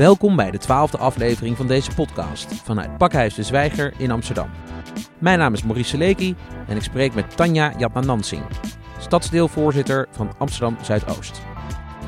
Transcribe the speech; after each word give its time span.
Welkom 0.00 0.36
bij 0.36 0.50
de 0.50 0.58
twaalfde 0.58 0.98
aflevering 0.98 1.56
van 1.56 1.66
deze 1.66 1.94
podcast 1.94 2.54
vanuit 2.54 2.98
Pakhuis 2.98 3.34
de 3.34 3.42
Zwijger 3.42 3.92
in 3.96 4.10
Amsterdam. 4.10 4.50
Mijn 5.18 5.38
naam 5.38 5.52
is 5.52 5.62
Maurice 5.62 5.88
Seleki 5.88 6.34
en 6.68 6.76
ik 6.76 6.82
spreek 6.82 7.14
met 7.14 7.36
Tanja 7.36 7.72
Jatna-Nansing, 7.78 8.42
stadsdeelvoorzitter 8.98 10.08
van 10.10 10.32
Amsterdam 10.38 10.76
Zuidoost. 10.82 11.40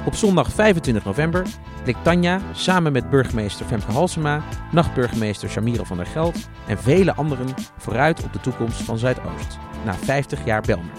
Op 0.07 0.15
zondag 0.15 0.53
25 0.53 1.05
november 1.05 1.47
blikt 1.83 2.05
Tanja 2.05 2.41
samen 2.53 2.93
met 2.93 3.11
burgemeester 3.11 3.67
Femke 3.67 3.93
Halsema, 3.93 4.43
nachtburgemeester 4.71 5.49
Shamira 5.49 5.85
van 5.85 5.97
der 5.97 6.07
Geld 6.07 6.49
en 6.67 6.79
vele 6.79 7.15
anderen 7.15 7.55
vooruit 7.79 8.25
op 8.25 8.33
de 8.33 8.41
toekomst 8.41 8.83
van 8.83 8.99
Zuidoost, 8.99 9.59
na 9.85 9.95
50 9.95 10.45
jaar 10.45 10.63
Belmer. 10.63 10.93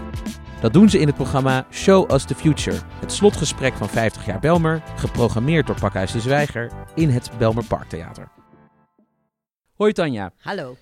Dat 0.64 0.74
doen 0.74 0.90
ze 0.90 1.00
in 1.00 1.08
het 1.08 1.16
programma 1.16 1.66
Show 1.72 2.12
Us 2.12 2.26
the 2.26 2.36
Future, 2.36 2.78
het 3.00 3.12
slotgesprek 3.12 3.74
van 3.74 3.90
50 3.90 4.26
jaar 4.26 4.40
Belmer, 4.40 4.84
geprogrammeerd 4.96 5.68
door 5.68 5.80
Pakhuis 5.80 6.12
de 6.12 6.20
Zwijger 6.20 6.72
in 6.96 7.10
het 7.10 7.32
Belmer 7.38 7.66
Parktheater. 7.66 8.32
Hoi 9.74 9.92
Tanja. 9.92 10.32
Hallo. 10.38 10.76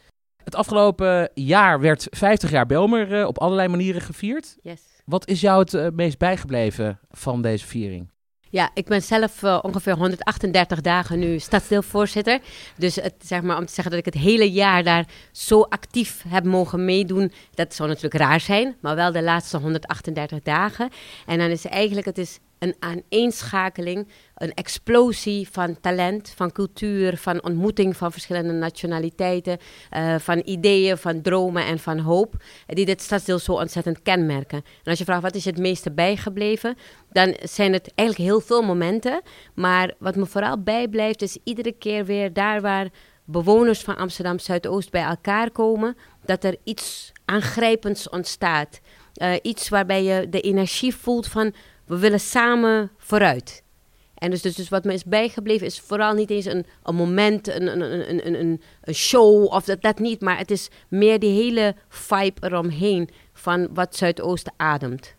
Het 0.44 0.56
afgelopen 0.56 1.30
jaar 1.34 1.80
werd 1.80 2.08
50 2.10 2.50
jaar 2.50 2.66
Belmer 2.66 3.20
uh, 3.20 3.28
op 3.28 3.40
allerlei 3.40 3.68
manieren 3.68 4.02
gevierd. 4.02 4.58
Yes. 4.62 4.82
Wat 5.06 5.28
is 5.28 5.42
jou 5.42 5.60
het 5.60 5.74
uh, 5.74 5.88
meest 5.94 6.18
bijgebleven 6.18 7.00
van 7.10 7.42
deze 7.42 7.68
viering? 7.68 8.11
Ja, 8.52 8.70
ik 8.74 8.86
ben 8.86 9.02
zelf 9.02 9.42
uh, 9.44 9.60
ongeveer 9.62 9.96
138 9.96 10.82
dagen 10.82 11.20
nu 11.20 11.40
stadsdeelvoorzitter. 11.40 12.40
Dus 12.78 12.96
het, 12.96 13.14
zeg 13.20 13.42
maar, 13.42 13.58
om 13.58 13.66
te 13.66 13.74
zeggen 13.74 13.90
dat 13.96 14.06
ik 14.06 14.14
het 14.14 14.24
hele 14.24 14.52
jaar 14.52 14.84
daar 14.84 15.08
zo 15.32 15.62
actief 15.62 16.24
heb 16.28 16.44
mogen 16.44 16.86
meedoen, 16.86 17.32
dat 17.54 17.74
zou 17.74 17.90
natuurlijk 17.90 18.24
raar 18.24 18.40
zijn. 18.40 18.76
Maar 18.82 18.96
wel 18.96 19.12
de 19.12 19.24
laatste 19.24 19.58
138 19.58 20.42
dagen. 20.42 20.90
En 21.26 21.38
dan 21.38 21.50
is 21.50 21.66
eigenlijk, 21.66 22.06
het 22.06 22.18
is 22.18 22.40
een 22.62 22.76
aaneenschakeling, 22.80 24.08
een 24.36 24.54
explosie 24.54 25.48
van 25.52 25.80
talent, 25.80 26.34
van 26.36 26.52
cultuur, 26.52 27.18
van 27.18 27.44
ontmoeting 27.44 27.98
van 27.98 28.12
verschillende 28.12 28.54
nationaliteiten, 28.54 29.58
uh, 29.98 30.16
van 30.20 30.42
ideeën, 30.46 30.98
van 30.98 31.22
dromen 31.22 31.66
en 31.66 31.80
van 31.80 32.00
hoop, 32.00 32.36
die 32.66 32.86
dit 32.86 33.02
stadsdeel 33.02 33.40
zo 33.40 33.54
ontzettend 33.54 34.02
kenmerken. 34.02 34.58
En 34.58 34.90
als 34.90 34.98
je 34.98 35.06
vraagt 35.06 35.22
wat 35.22 35.36
is 35.36 35.46
het 35.46 35.58
meeste 35.58 35.92
bijgebleven, 35.92 36.78
dan 37.12 37.36
zijn 37.44 37.74
het 37.74 37.92
eigenlijk 37.96 38.30
heel 38.30 38.42
veel 38.42 38.62
momenten. 38.62 39.22
Maar 39.54 39.94
wat 40.00 40.16
me 40.16 40.26
vooral 40.26 40.64
bijblijft 40.64 41.22
is 41.22 41.38
iedere 41.44 41.72
keer 41.72 42.06
weer 42.06 42.34
daar 42.34 42.62
waar 42.62 42.90
bewoners 43.26 43.82
van 43.82 43.98
Amsterdam 43.98 44.40
Zuidoost 44.40 44.92
bij 44.92 45.04
elkaar 45.04 45.52
komen, 45.52 45.98
dat 46.26 46.44
er 46.44 46.58
iets 46.64 47.12
aangrijpends 47.26 48.10
ontstaat. 48.10 48.80
Uh, 49.22 49.34
iets 49.42 49.70
waarbij 49.70 50.04
je 50.04 50.30
de 50.30 50.42
energie 50.42 50.96
voelt 50.96 51.28
van 51.28 51.54
we 51.92 52.00
willen 52.00 52.20
samen 52.20 52.92
vooruit. 52.98 53.64
En 54.14 54.30
dus, 54.30 54.42
dus, 54.42 54.56
dus 54.56 54.70
wat 54.70 54.84
me 54.84 54.94
is 54.94 55.04
bijgebleven 55.04 55.68
is 55.68 55.80
vooral 55.80 56.14
niet 56.14 56.30
eens 56.30 56.46
een, 56.46 56.66
een 56.84 56.96
moment, 56.96 57.48
een, 57.48 57.68
een, 57.68 58.10
een, 58.10 58.40
een, 58.40 58.62
een 58.82 58.94
show 58.94 59.46
of 59.46 59.66
dat, 59.66 59.82
dat 59.82 60.00
niet. 60.00 60.22
Maar 60.22 60.38
het 60.38 60.52
is 60.52 60.70
meer 60.88 61.20
die 61.20 61.42
hele 61.44 61.76
vibe 61.90 62.48
eromheen 62.48 63.10
van 63.34 63.68
wat 63.74 63.96
Zuidoosten 63.96 64.54
ademt. 64.58 65.16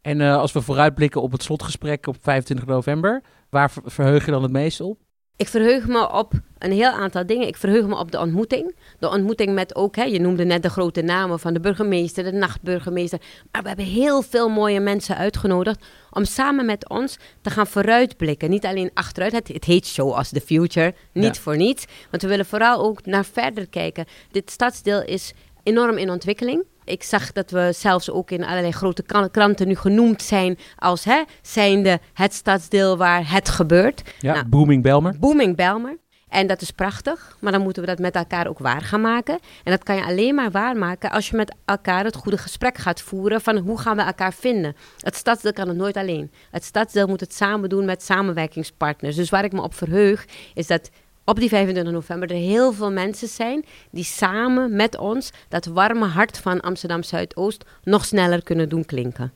En 0.00 0.20
uh, 0.20 0.36
als 0.36 0.52
we 0.52 0.60
vooruitblikken 0.60 1.22
op 1.22 1.32
het 1.32 1.42
slotgesprek 1.42 2.06
op 2.06 2.16
25 2.20 2.66
november, 2.66 3.22
waar 3.50 3.72
verheug 3.84 4.24
je 4.24 4.30
dan 4.30 4.42
het 4.42 4.52
meest 4.52 4.80
op? 4.80 4.98
Ik 5.42 5.48
verheug 5.48 5.86
me 5.86 6.12
op 6.12 6.32
een 6.58 6.72
heel 6.72 6.90
aantal 6.90 7.26
dingen. 7.26 7.46
Ik 7.46 7.56
verheug 7.56 7.86
me 7.86 7.96
op 7.96 8.10
de 8.10 8.18
ontmoeting. 8.18 8.74
De 8.98 9.10
ontmoeting 9.10 9.54
met 9.54 9.74
ook, 9.74 9.96
hè, 9.96 10.02
je 10.02 10.20
noemde 10.20 10.44
net 10.44 10.62
de 10.62 10.70
grote 10.70 11.02
namen 11.02 11.38
van 11.38 11.54
de 11.54 11.60
burgemeester, 11.60 12.24
de 12.24 12.32
nachtburgemeester. 12.32 13.20
Maar 13.52 13.62
we 13.62 13.68
hebben 13.68 13.86
heel 13.86 14.22
veel 14.22 14.48
mooie 14.48 14.80
mensen 14.80 15.16
uitgenodigd 15.16 15.84
om 16.10 16.24
samen 16.24 16.66
met 16.66 16.88
ons 16.88 17.18
te 17.40 17.50
gaan 17.50 17.66
vooruitblikken. 17.66 18.50
Niet 18.50 18.64
alleen 18.64 18.90
achteruit, 18.94 19.32
het, 19.32 19.48
het 19.48 19.64
heet 19.64 19.86
Show 19.86 20.12
as 20.12 20.28
the 20.28 20.40
Future, 20.40 20.94
niet 21.12 21.38
voor 21.38 21.56
niets. 21.56 21.84
Want 22.10 22.22
we 22.22 22.28
willen 22.28 22.46
vooral 22.46 22.84
ook 22.84 23.06
naar 23.06 23.24
verder 23.24 23.68
kijken. 23.68 24.04
Dit 24.30 24.50
stadsdeel 24.50 25.04
is 25.04 25.32
enorm 25.62 25.98
in 25.98 26.10
ontwikkeling. 26.10 26.64
Ik 26.84 27.02
zag 27.02 27.32
dat 27.32 27.50
we 27.50 27.72
zelfs 27.74 28.10
ook 28.10 28.30
in 28.30 28.44
allerlei 28.44 28.72
grote 28.72 29.30
kranten 29.30 29.68
nu 29.68 29.74
genoemd 29.74 30.22
zijn 30.22 30.58
als 30.76 31.04
hè, 31.04 31.22
zijnde 31.42 32.00
het 32.12 32.34
stadsdeel 32.34 32.96
waar 32.96 33.30
het 33.30 33.48
gebeurt. 33.48 34.02
Ja, 34.20 34.32
nou, 34.32 34.46
Booming 34.46 34.82
Belmer. 34.82 35.18
Booming 35.18 35.56
Belmer. 35.56 36.00
En 36.32 36.46
dat 36.46 36.60
is 36.60 36.70
prachtig, 36.70 37.36
maar 37.40 37.52
dan 37.52 37.62
moeten 37.62 37.82
we 37.82 37.88
dat 37.88 37.98
met 37.98 38.14
elkaar 38.14 38.46
ook 38.46 38.58
waar 38.58 38.80
gaan 38.80 39.00
maken. 39.00 39.38
En 39.64 39.70
dat 39.70 39.82
kan 39.82 39.96
je 39.96 40.04
alleen 40.04 40.34
maar 40.34 40.50
waarmaken 40.50 41.10
als 41.10 41.28
je 41.28 41.36
met 41.36 41.54
elkaar 41.64 42.04
het 42.04 42.16
goede 42.16 42.38
gesprek 42.38 42.78
gaat 42.78 43.00
voeren 43.00 43.40
van 43.40 43.56
hoe 43.56 43.78
gaan 43.78 43.96
we 43.96 44.02
elkaar 44.02 44.32
vinden. 44.32 44.76
Het 44.98 45.16
stadsdeel 45.16 45.52
kan 45.52 45.68
het 45.68 45.76
nooit 45.76 45.96
alleen. 45.96 46.32
Het 46.50 46.64
stadsdeel 46.64 47.06
moet 47.06 47.20
het 47.20 47.34
samen 47.34 47.68
doen 47.68 47.84
met 47.84 48.02
samenwerkingspartners. 48.02 49.16
Dus 49.16 49.30
waar 49.30 49.44
ik 49.44 49.52
me 49.52 49.62
op 49.62 49.74
verheug 49.74 50.24
is 50.54 50.66
dat 50.66 50.90
op 51.24 51.40
die 51.40 51.48
25 51.48 51.92
november 51.92 52.30
er 52.30 52.36
heel 52.36 52.72
veel 52.72 52.92
mensen 52.92 53.28
zijn 53.28 53.64
die 53.90 54.04
samen 54.04 54.76
met 54.76 54.98
ons 54.98 55.30
dat 55.48 55.66
warme 55.66 56.06
hart 56.06 56.38
van 56.38 56.60
Amsterdam 56.60 57.02
Zuidoost 57.02 57.64
nog 57.82 58.04
sneller 58.04 58.42
kunnen 58.42 58.68
doen 58.68 58.84
klinken. 58.84 59.32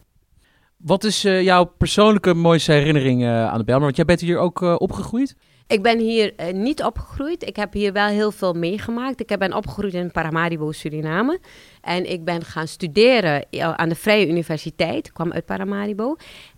Wat 0.76 1.04
is 1.04 1.24
uh, 1.24 1.42
jouw 1.42 1.64
persoonlijke 1.64 2.34
mooiste 2.34 2.72
herinnering 2.72 3.22
uh, 3.22 3.48
aan 3.48 3.58
de 3.58 3.64
Belmer? 3.64 3.84
Want 3.84 3.97
jij 3.97 4.04
bent 4.04 4.20
hier 4.20 4.38
ook 4.38 4.62
uh, 4.62 4.74
opgegroeid? 4.78 5.36
Ik 5.69 5.82
ben 5.82 5.98
hier 5.98 6.34
niet 6.52 6.82
opgegroeid. 6.82 7.47
Ik 7.47 7.56
heb 7.56 7.72
hier 7.72 7.92
wel 7.92 8.06
heel 8.06 8.30
veel 8.30 8.53
meegemaakt. 8.53 9.20
Ik 9.20 9.38
ben 9.38 9.54
opgegroeid 9.54 9.94
in 9.94 10.10
Paramaribo, 10.10 10.72
Suriname. 10.72 11.41
En 11.80 12.10
ik 12.10 12.24
ben 12.24 12.44
gaan 12.44 12.68
studeren 12.68 13.47
aan 13.50 13.88
de 13.88 13.94
Vrije 13.94 14.28
Universiteit. 14.28 15.06
Ik 15.06 15.12
kwam 15.12 15.32
uit 15.32 15.44
Paramaribo. 15.44 16.16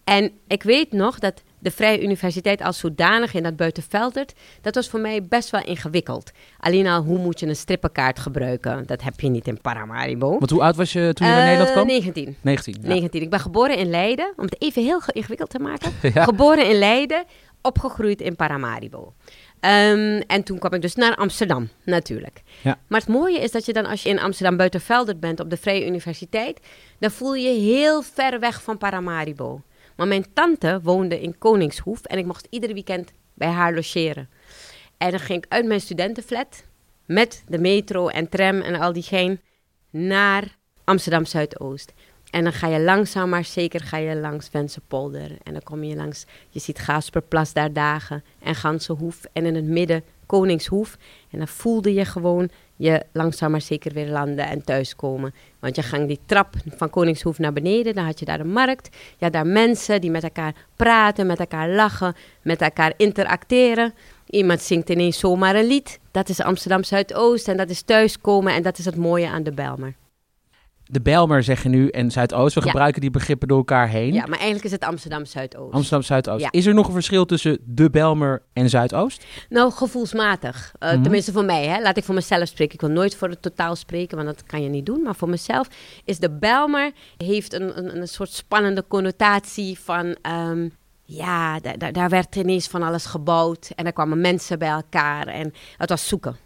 En 0.09 0.33
ik 0.47 0.63
weet 0.63 0.93
nog 0.93 1.19
dat 1.19 1.43
de 1.59 1.71
Vrije 1.71 2.03
Universiteit 2.03 2.63
als 2.63 2.79
zodanig 2.79 3.35
in 3.35 3.43
dat 3.43 3.57
Buitenveldert, 3.57 4.33
dat 4.61 4.75
was 4.75 4.89
voor 4.89 5.01
mij 5.01 5.23
best 5.23 5.51
wel 5.51 5.65
ingewikkeld. 5.65 6.31
Alleen 6.59 6.87
al, 6.87 7.03
hoe 7.03 7.19
moet 7.19 7.41
je 7.41 7.47
een 7.47 7.57
strippenkaart 7.57 8.19
gebruiken? 8.19 8.87
Dat 8.87 9.03
heb 9.03 9.21
je 9.21 9.29
niet 9.29 9.47
in 9.47 9.61
Paramaribo. 9.61 10.39
Want 10.39 10.51
hoe 10.51 10.63
oud 10.63 10.77
was 10.77 10.93
je 10.93 11.11
toen 11.15 11.27
je 11.27 11.33
naar 11.33 11.45
Nederland 11.45 11.71
kwam? 11.71 11.87
19. 11.87 12.37
19, 12.41 12.77
ja. 12.83 12.89
19. 12.89 13.23
Ik 13.23 13.31
ben 13.31 13.41
geboren 13.41 13.77
in 13.77 13.91
Leiden, 13.91 14.33
om 14.37 14.45
het 14.45 14.63
even 14.63 14.83
heel 14.83 15.01
ingewikkeld 15.13 15.51
te 15.51 15.59
maken. 15.59 15.93
ja. 16.15 16.25
Geboren 16.25 16.69
in 16.69 16.79
Leiden, 16.79 17.25
opgegroeid 17.63 18.21
in 18.21 18.37
Paramaribo. 18.37 19.13
Um, 19.61 20.21
en 20.27 20.43
toen 20.45 20.59
kwam 20.59 20.73
ik 20.73 20.83
dus 20.83 20.95
naar 20.95 21.17
Amsterdam, 21.17 21.69
natuurlijk. 21.85 22.43
Ja. 22.63 22.79
Maar 22.87 23.01
het 23.01 23.09
mooie 23.09 23.39
is 23.39 23.51
dat 23.51 23.67
je 23.67 23.73
dan, 23.73 23.87
als 23.87 24.03
je 24.03 24.09
in 24.09 24.21
Amsterdam 24.21 24.57
Buitenveldert 24.57 25.21
bent 25.21 25.41
op 25.41 25.51
de 25.51 25.57
Vrije 25.57 25.87
Universiteit, 25.87 26.61
dan 26.99 27.11
voel 27.11 27.35
je 27.35 27.49
je 27.49 27.75
heel 27.75 28.03
ver 28.03 28.41
weg 28.41 28.63
van 28.63 28.79
Paramaribo. 28.79 29.63
Maar 29.99 30.09
mijn 30.09 30.33
tante 30.33 30.81
woonde 30.83 31.21
in 31.21 31.39
Koningshoef 31.39 32.05
en 32.05 32.19
ik 32.19 32.27
mocht 32.27 32.47
iedere 32.51 32.75
weekend 32.75 33.13
bij 33.35 33.49
haar 33.49 33.75
logeren. 33.75 34.29
En 34.97 35.11
dan 35.11 35.21
ging 35.21 35.45
ik 35.45 35.53
uit 35.53 35.67
mijn 35.67 35.81
studentenflat 35.81 36.65
met 37.07 37.43
de 37.49 37.59
metro 37.59 38.09
en 38.09 38.29
tram 38.29 38.61
en 38.61 38.75
al 38.75 38.93
die 38.93 39.03
geen 39.03 39.41
naar 39.91 40.57
Amsterdam 40.85 41.25
Zuidoost. 41.25 41.93
En 42.31 42.43
dan 42.43 42.53
ga 42.53 42.67
je 42.67 42.81
langzaam 42.81 43.29
maar 43.29 43.45
zeker 43.45 43.81
ga 43.81 43.97
je 43.97 44.17
langs 44.17 44.51
Wensenpolder. 44.51 45.37
En 45.43 45.53
dan 45.53 45.63
kom 45.63 45.85
je 45.85 45.97
langs, 45.97 46.27
je 46.49 46.61
ziet 46.61 46.79
Gasperplas 46.79 47.53
daar 47.53 47.73
dagen 47.73 48.25
en 48.43 48.55
Gansenhoef. 48.55 49.25
En 49.33 49.47
in 49.47 49.55
het 49.55 49.65
midden 49.65 50.05
Koningshoef. 50.27 50.97
En 51.31 51.39
dan 51.39 51.49
voelde 51.49 51.93
je 51.95 52.05
gewoon 52.05 52.51
je 52.79 53.03
langzaam 53.13 53.51
maar 53.51 53.61
zeker 53.61 53.93
weer 53.93 54.09
landen 54.09 54.47
en 54.47 54.65
thuiskomen. 54.65 55.35
Want 55.59 55.77
je 55.77 55.83
ging 55.83 56.07
die 56.07 56.21
trap 56.27 56.55
van 56.77 56.91
Koningshoef 56.91 57.39
naar 57.39 57.53
beneden, 57.53 57.95
dan 57.95 58.05
had 58.05 58.19
je 58.19 58.25
daar 58.25 58.39
de 58.39 58.45
markt. 58.45 58.89
Je 58.93 59.25
had 59.25 59.33
daar 59.33 59.47
mensen 59.47 60.01
die 60.01 60.11
met 60.11 60.23
elkaar 60.23 60.55
praten, 60.77 61.27
met 61.27 61.39
elkaar 61.39 61.69
lachen, 61.69 62.15
met 62.43 62.61
elkaar 62.61 62.93
interacteren. 62.97 63.95
Iemand 64.27 64.61
zingt 64.61 64.91
ineens 64.91 65.19
zomaar 65.19 65.55
een 65.55 65.67
lied. 65.67 65.99
Dat 66.11 66.29
is 66.29 66.41
Amsterdam 66.41 66.85
Zuidoost 66.85 67.49
en 67.49 67.57
dat 67.57 67.71
is 67.71 67.83
thuiskomen 67.83 68.53
en 68.55 68.63
dat 68.63 68.79
is 68.79 68.85
het 68.85 68.97
mooie 68.97 69.29
aan 69.29 69.43
de 69.43 69.53
Belmer 69.53 69.95
de 70.89 71.01
Belmer 71.01 71.43
zeggen 71.43 71.71
nu 71.71 71.89
en 71.89 72.11
Zuidoost. 72.11 72.55
We 72.55 72.63
gebruiken 72.63 73.01
die 73.01 73.11
begrippen 73.11 73.49
door 73.49 73.59
elkaar 73.59 73.89
heen. 73.89 74.13
Ja, 74.13 74.27
maar 74.27 74.39
eigenlijk 74.39 74.65
is 74.65 74.71
het 74.71 74.85
Amsterdam 74.85 75.25
Zuidoost. 75.25 75.75
Amsterdam 75.75 76.03
Zuidoost. 76.03 76.41
Ja. 76.41 76.51
Is 76.51 76.67
er 76.67 76.75
nog 76.75 76.87
een 76.87 76.93
verschil 76.93 77.25
tussen 77.25 77.59
de 77.65 77.91
Belmer 77.91 78.43
en 78.53 78.69
Zuidoost? 78.69 79.25
Nou, 79.49 79.73
gevoelsmatig. 79.73 80.73
Uh, 80.81 80.93
mm 80.93 81.03
Tenminste 81.03 81.33
voor 81.33 81.45
mij, 81.45 81.67
hè. 81.67 81.81
laat 81.83 81.97
ik 81.97 82.05
voor 82.05 82.15
mezelf 82.15 82.49
spreken. 82.49 82.75
Ik 82.75 82.81
wil 82.81 82.91
nooit 82.91 83.17
voor 83.17 83.29
het 83.29 83.43
totaal 83.43 83.77
spreken, 83.77 84.17
want 84.17 84.29
dat 84.29 84.43
kan 84.43 84.63
je 84.63 84.69
niet 84.69 84.87
doen. 84.87 85.03
Maar 85.03 85.15
voor 85.15 85.29
mezelf 85.29 85.69
is 86.05 86.19
de 86.19 86.31
Belmer 86.31 86.93
heeft 87.17 87.53
een, 87.53 87.79
een, 87.79 87.97
een 87.97 88.09
soort 88.09 88.33
spannende 88.33 88.85
connotatie 88.89 89.79
van. 89.79 90.17
Um, 90.31 90.73
ja, 91.11 91.61
daar, 91.61 91.93
daar 91.93 92.09
werd 92.09 92.37
ineens 92.37 92.67
van 92.67 92.83
alles 92.83 93.05
gebouwd 93.05 93.71
en 93.75 93.87
er 93.87 93.93
kwamen 93.93 94.21
mensen 94.21 94.59
bij 94.59 94.69
elkaar 94.69 95.27
en 95.27 95.53
het 95.77 95.89
was 95.89 96.09
zoeken. 96.09 96.37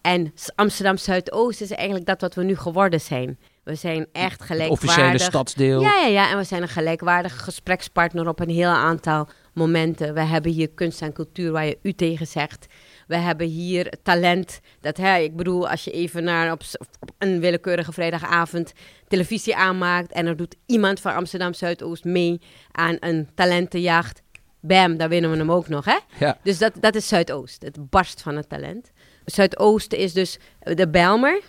En 0.00 0.34
Amsterdam 0.54 0.96
Zuidoost 0.96 1.60
is 1.60 1.70
eigenlijk 1.70 2.06
dat 2.06 2.20
wat 2.20 2.34
we 2.34 2.44
nu 2.44 2.56
geworden 2.56 3.00
zijn. 3.00 3.38
We 3.62 3.74
zijn 3.74 4.06
echt 4.12 4.42
gelijkwaardig. 4.42 4.80
Het 4.80 4.90
officiële 4.90 5.18
stadsdeel. 5.18 5.80
Ja, 5.80 5.94
ja, 5.94 6.06
ja. 6.06 6.30
En 6.30 6.36
we 6.36 6.44
zijn 6.44 6.62
een 6.62 6.68
gelijkwaardige 6.68 7.38
gesprekspartner 7.38 8.28
op 8.28 8.40
een 8.40 8.48
heel 8.48 8.68
aantal 8.68 9.28
momenten. 9.54 10.14
We 10.14 10.20
hebben 10.20 10.52
hier 10.52 10.70
kunst 10.70 11.02
en 11.02 11.12
cultuur 11.12 11.52
waar 11.52 11.66
je 11.66 11.78
u 11.82 11.92
tegen 11.92 12.26
zegt. 12.26 12.66
We 13.06 13.16
hebben 13.16 13.46
hier 13.46 13.92
talent. 14.02 14.60
Dat, 14.80 14.96
hè, 14.96 15.18
ik 15.18 15.36
bedoel, 15.36 15.68
als 15.68 15.84
je 15.84 15.90
even 15.90 16.24
naar 16.24 16.52
op, 16.52 16.62
op, 17.00 17.10
een 17.18 17.40
willekeurige 17.40 17.92
vrijdagavond 17.92 18.72
televisie 19.08 19.56
aanmaakt 19.56 20.12
en 20.12 20.26
er 20.26 20.36
doet 20.36 20.56
iemand 20.66 21.00
van 21.00 21.14
Amsterdam 21.14 21.54
Zuidoost 21.54 22.04
mee 22.04 22.40
aan 22.72 22.96
een 23.00 23.28
talentenjacht. 23.34 24.22
Bam, 24.60 24.96
daar 24.96 25.08
winnen 25.08 25.30
we 25.30 25.36
hem 25.36 25.52
ook 25.52 25.68
nog, 25.68 25.84
hè? 25.84 25.98
Ja. 26.18 26.38
Dus 26.42 26.58
dat, 26.58 26.72
dat 26.80 26.94
is 26.94 27.08
Zuidoost. 27.08 27.62
Het 27.62 27.90
barst 27.90 28.22
van 28.22 28.36
het 28.36 28.48
talent. 28.48 28.90
Zuidoosten 29.24 29.98
is 29.98 30.12
dus 30.12 30.38
de 30.58 30.88
Bijlmer 30.88 31.40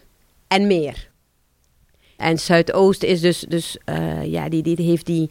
en 0.48 0.68
meer. 0.68 1.11
En 2.22 2.40
Zuidoost 2.40 3.04
is 3.04 3.22
dus, 3.22 3.40
dus 3.40 3.78
eh, 3.86 4.26
ja, 4.26 4.50
die, 4.50 4.64
die 4.64 4.86
heeft 4.86 5.06
die 5.06 5.30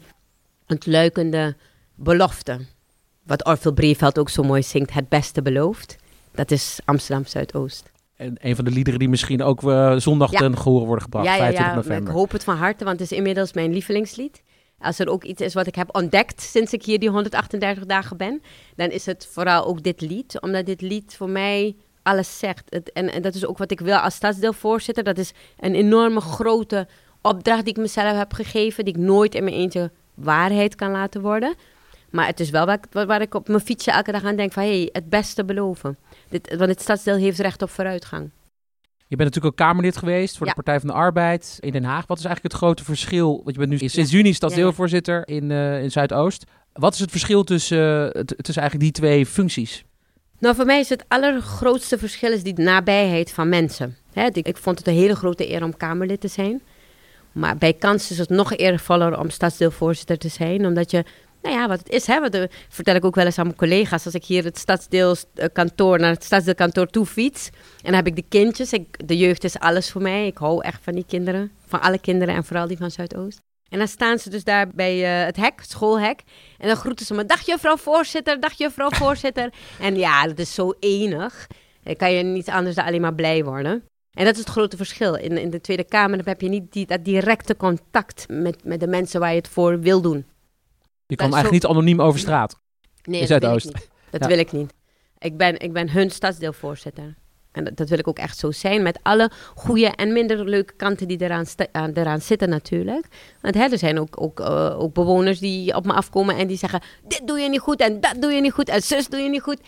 ontluikende 0.67 1.57
belofte. 1.95 2.59
Wat 3.23 3.45
Orville 3.47 3.75
Breveld 3.75 4.19
ook 4.19 4.29
zo 4.29 4.43
mooi 4.43 4.63
zingt, 4.63 4.93
het 4.93 5.09
beste 5.09 5.43
beloofd. 5.43 5.97
Dat 6.35 6.51
is 6.51 6.79
Amsterdam 6.85 7.27
Zuidoost. 7.27 7.91
En 8.17 8.37
een 8.41 8.57
van 8.57 8.65
de 8.65 8.71
liederen 8.71 8.99
die 8.99 9.09
misschien 9.09 9.43
ook 9.43 9.63
uh, 9.63 9.97
zondag 9.97 10.31
Ja. 10.31 10.39
ten 10.39 10.59
gehoor 10.59 10.87
worden 10.87 11.05
gebracht, 11.05 11.27
ja, 11.27 11.33
ja, 11.35 11.39
25 11.39 11.75
ja, 11.75 11.81
ik 11.81 11.87
november. 11.89 12.13
hoop 12.15 12.33
het 12.33 12.45
van 12.45 12.57
harte, 12.57 12.85
want 12.85 13.01
het 13.01 13.11
is 13.11 13.17
inmiddels 13.17 13.53
mijn 13.53 13.73
lievelingslied. 13.73 14.43
Als 14.79 14.99
er 14.99 15.09
ook 15.09 15.25
iets 15.25 15.41
is 15.41 15.55
wat 15.55 15.67
ik 15.67 15.75
heb 15.75 15.95
ontdekt 15.97 16.41
sinds 16.43 16.73
ik 16.73 16.85
hier 16.85 16.99
die 16.99 17.09
138 17.11 17.87
dagen 17.87 18.17
ben, 18.17 18.43
dan 18.77 18.89
is 18.91 19.07
het 19.07 19.29
vooral 19.31 19.67
ook 19.67 19.83
dit 19.83 20.01
lied. 20.01 20.41
Omdat 20.41 20.67
dit 20.67 20.81
lied 20.81 21.15
voor 21.17 21.29
mij 21.29 21.77
alles 22.03 22.39
zegt. 22.39 22.63
Het, 22.69 22.93
en, 22.93 23.13
en 23.13 23.23
dat 23.23 23.35
is 23.35 23.47
ook 23.47 23.59
wat 23.59 23.71
ik 23.71 23.81
wil 23.81 23.97
als 23.97 24.15
stadsdeelvoorzitter. 24.15 25.05
Dat 25.05 25.19
is 25.19 25.33
een 25.59 25.75
enorme 25.75 26.21
grote 26.21 26.87
opdracht 27.21 27.65
die 27.65 27.75
ik 27.75 27.81
mezelf 27.81 28.17
heb 28.17 28.33
gegeven, 28.33 28.85
die 28.85 28.95
ik 28.95 29.01
nooit 29.01 29.35
in 29.35 29.45
mijn 29.45 29.57
eentje 29.57 29.91
waarheid 30.15 30.75
kan 30.75 30.91
laten 30.91 31.21
worden. 31.21 31.55
Maar 32.11 32.27
het 32.27 32.41
is 32.41 32.51
wel 32.51 32.67
waar 32.67 32.79
ik, 32.83 33.07
waar 33.07 33.21
ik 33.21 33.35
op 33.35 33.49
mijn 33.49 33.61
fietsje 33.61 33.91
elke 33.91 34.13
dag 34.13 34.25
aan 34.25 34.37
denk 34.37 34.53
van, 34.53 34.63
hé, 34.63 34.69
hey, 34.79 34.89
het 34.93 35.09
beste 35.09 35.45
beloven. 35.45 35.99
Dit, 36.29 36.57
want 36.57 36.71
het 36.71 36.81
stadsdeel 36.81 37.17
heeft 37.17 37.39
recht 37.39 37.63
op 37.63 37.71
vooruitgang. 37.71 38.31
Je 39.07 39.17
bent 39.17 39.29
natuurlijk 39.29 39.47
ook 39.61 39.67
Kamerlid 39.69 39.97
geweest 39.97 40.37
voor 40.37 40.47
Ja. 40.47 40.53
de 40.53 40.63
Partij 40.63 40.81
van 40.81 40.89
de 40.89 40.95
Arbeid 40.95 41.57
in 41.61 41.73
Den 41.73 41.85
Haag. 41.85 42.07
Wat 42.07 42.19
is 42.19 42.25
eigenlijk 42.25 42.55
het 42.55 42.63
grote 42.63 42.85
verschil? 42.85 43.41
Want 43.45 43.57
je 43.57 43.67
bent 43.67 43.83
nu 43.83 43.89
sinds 43.89 44.11
juni 44.11 44.33
stadsdeelvoorzitter 44.33 45.29
in, 45.29 45.51
eh, 45.51 45.83
in 45.83 45.91
Zuidoost. 45.91 46.45
Wat 46.73 46.95
is 46.95 47.01
het 47.01 47.11
verschil 47.11 47.45
tussen, 47.45 48.13
eh, 48.13 48.23
tussen 48.23 48.63
eigenlijk 48.63 48.81
die 48.81 49.03
twee 49.03 49.27
functies? 49.27 49.85
Nou, 50.41 50.55
voor 50.55 50.65
mij 50.65 50.81
is 50.81 50.89
het 50.89 51.05
allergrootste 51.09 51.99
verschil 51.99 52.33
is 52.33 52.43
die 52.43 52.61
nabijheid 52.61 53.33
van 53.33 53.49
mensen. 53.49 53.97
Ik, 54.33 54.57
vond 54.57 54.79
het 54.79 54.87
een 54.87 54.95
hele 54.95 55.17
grote 55.17 55.51
eer 55.51 55.65
om 55.65 55.77
Kamerlid 55.77 56.21
te 56.21 56.29
zijn. 56.29 56.63
Maar 57.33 57.57
bij 57.57 57.73
kans 57.73 58.11
is 58.11 58.19
het 58.19 58.29
nog 58.29 58.57
eervoller 58.57 59.19
om 59.19 59.31
stadsdeelvoorzitter 59.31 60.19
te 60.19 60.29
zijn. 60.29 60.67
Omdat 60.67 60.91
je, 60.91 61.05
nou 61.43 61.55
ja, 61.55 61.69
wat 61.69 61.79
het 61.79 61.89
is, 61.89 62.07
hè, 62.07 62.21
wat, 62.21 62.35
eh, 62.35 62.43
vertel 62.69 62.95
ik 62.95 63.05
ook 63.05 63.15
wel 63.15 63.25
eens 63.25 63.39
aan 63.39 63.45
mijn 63.45 63.57
collega's. 63.57 64.05
Als 64.05 64.15
ik 64.15 64.25
hier 64.25 64.45
het 64.45 64.59
stadsdeelkantoor 64.59 65.99
naar 65.99 66.13
het 66.13 66.25
stadsdeelkantoor 66.25 66.87
toe 66.87 67.07
fiets. 67.07 67.51
En 67.77 67.83
dan 67.83 67.95
heb 67.95 68.07
ik 68.07 68.17
de 68.17 68.25
kindjes. 68.29 68.73
Ik, 68.73 69.09
de 69.09 69.17
jeugd 69.17 69.45
is 69.45 69.59
alles 69.59 69.91
voor 69.91 70.03
mij. 70.03 70.27
Ik 70.27 70.39
hou 70.39 70.63
echt 70.65 70.83
van 70.83 70.95
die 70.95 71.07
kinderen. 71.09 71.51
Van 71.67 71.81
alle 71.81 71.99
kinderen 71.99 72.35
en 72.35 72.45
vooral 72.45 72.67
die 72.67 72.77
van 72.77 72.91
Zuidoost. 72.91 73.50
En 73.71 73.79
dan 73.79 73.89
staan 73.89 74.19
ze 74.19 74.31
dus 74.31 74.45
daar 74.45 74.69
bij 74.69 75.05
eh, 75.21 75.25
het 75.27 75.37
hek, 75.37 75.53
het 75.61 75.71
schoolhek. 75.71 76.23
En 76.59 76.67
dan 76.69 76.77
groeten 76.77 77.07
ze 77.07 77.15
me. 77.15 77.25
Dag 77.25 77.41
juffrouw 77.47 77.77
voorzitter, 77.77 78.41
dag 78.41 78.53
juffrouw 78.53 78.91
voorzitter. 78.91 79.53
En 79.81 79.97
ja, 79.97 80.27
dat 80.27 80.39
is 80.39 80.55
zo 80.55 80.73
enig. 80.81 81.47
Dan 81.83 81.97
kan 81.97 82.13
je 82.13 82.23
niet 82.23 82.49
anders 82.49 82.75
dan 82.77 82.85
alleen 82.85 83.01
maar 83.01 83.15
blij 83.15 83.45
worden. 83.45 83.85
En 84.11 84.25
dat 84.25 84.35
is 84.35 84.41
het 84.41 84.49
grote 84.49 84.77
verschil. 84.77 85.15
In, 85.15 85.39
in 85.39 85.51
de 85.51 85.61
Tweede 85.61 85.85
Kamer 85.85 86.17
dan 86.17 86.27
heb 86.27 86.41
je 86.41 86.49
niet 86.49 86.73
die, 86.73 86.87
dat 86.87 87.05
directe 87.05 87.57
contact 87.57 88.25
met, 88.29 88.65
met 88.65 88.81
de 88.81 88.87
mensen 88.87 89.21
waar 89.21 89.31
je 89.31 89.37
het 89.37 89.49
voor 89.49 89.81
wil 89.81 90.01
doen. 90.01 90.27
Je 91.07 91.17
kan 91.17 91.33
eigenlijk 91.33 91.63
niet 91.63 91.71
anoniem 91.73 92.01
over 92.03 92.21
straat. 92.21 92.59
Nee, 93.03 93.21
In 93.21 93.27
dat 93.29 93.29
wil 93.29 93.37
ik 93.39 93.43
Zuidoost. 93.61 93.67
niet. 93.75 93.89
Dat 94.11 94.21
Ja. 94.21 94.27
wil 94.27 94.39
ik 94.39 94.53
niet. 94.53 94.73
Ik 95.19 95.37
ben, 95.37 95.59
ik 95.59 95.73
ben 95.73 95.91
hun 95.91 96.11
stadsdeelvoorzitter. 96.11 97.15
En 97.53 97.71
dat, 97.75 97.89
wil 97.89 97.99
ik 97.99 98.09
ook 98.09 98.19
echt 98.19 98.39
zo 98.39 98.51
zijn. 98.51 98.83
Met 98.83 98.99
alle 99.03 99.31
goede 99.55 99.87
en 99.87 100.13
minder 100.13 100.45
leuke 100.45 100.73
kanten 100.77 101.09
die 101.09 101.21
eraan, 101.21 101.45
aan, 101.73 101.93
eraan 101.93 102.21
zitten 102.21 102.49
natuurlijk. 102.49 103.07
Want 103.41 103.55
hè, 103.55 103.65
er 103.65 103.79
zijn 103.79 104.01
ook, 104.01 104.21
ook, 104.21 104.41
eh, 104.41 104.81
ook 104.81 104.95
bewoners 104.95 105.39
die 105.39 105.77
op 105.77 105.87
me 105.87 105.93
afkomen 105.93 106.37
en 106.37 106.47
die 106.47 106.57
zeggen... 106.57 106.81
Dit 107.09 107.23
doe 107.25 107.39
je 107.39 107.49
niet 107.49 107.61
goed 107.61 107.81
en 107.81 108.01
dat 108.01 108.15
doe 108.19 108.33
je 108.33 108.41
niet 108.41 108.53
goed 108.53 108.69
en 108.69 108.83
zus 108.83 109.09
doe 109.09 109.21
je 109.21 109.29
niet 109.29 109.43
goed. 109.43 109.61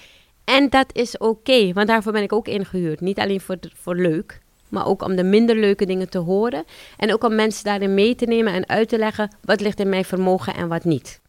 En 0.44 0.68
dat 0.68 0.86
is 0.92 1.18
oké, 1.18 1.72
want 1.72 1.88
daarvoor 1.88 2.12
ben 2.12 2.22
ik 2.22 2.32
ook 2.32 2.48
ingehuurd. 2.48 3.00
Niet 3.00 3.18
alleen 3.18 3.40
voor, 3.40 3.58
voor 3.74 3.96
leuk, 3.96 4.40
maar 4.68 4.86
ook 4.86 5.02
om 5.02 5.16
de 5.16 5.24
minder 5.24 5.56
leuke 5.56 5.86
dingen 5.86 6.10
te 6.10 6.18
horen. 6.18 6.64
En 6.96 7.12
ook 7.12 7.24
om 7.24 7.34
mensen 7.34 7.64
daarin 7.64 7.94
mee 7.94 8.14
te 8.14 8.26
nemen 8.26 8.52
en 8.52 8.68
uit 8.68 8.88
te 8.88 8.98
leggen... 8.98 9.36
wat 9.40 9.60
ligt 9.60 9.80
in 9.80 9.88
mijn 9.88 10.04
vermogen 10.04 10.54
en 10.54 10.68
wat 10.68 10.84
niet. 10.84 11.20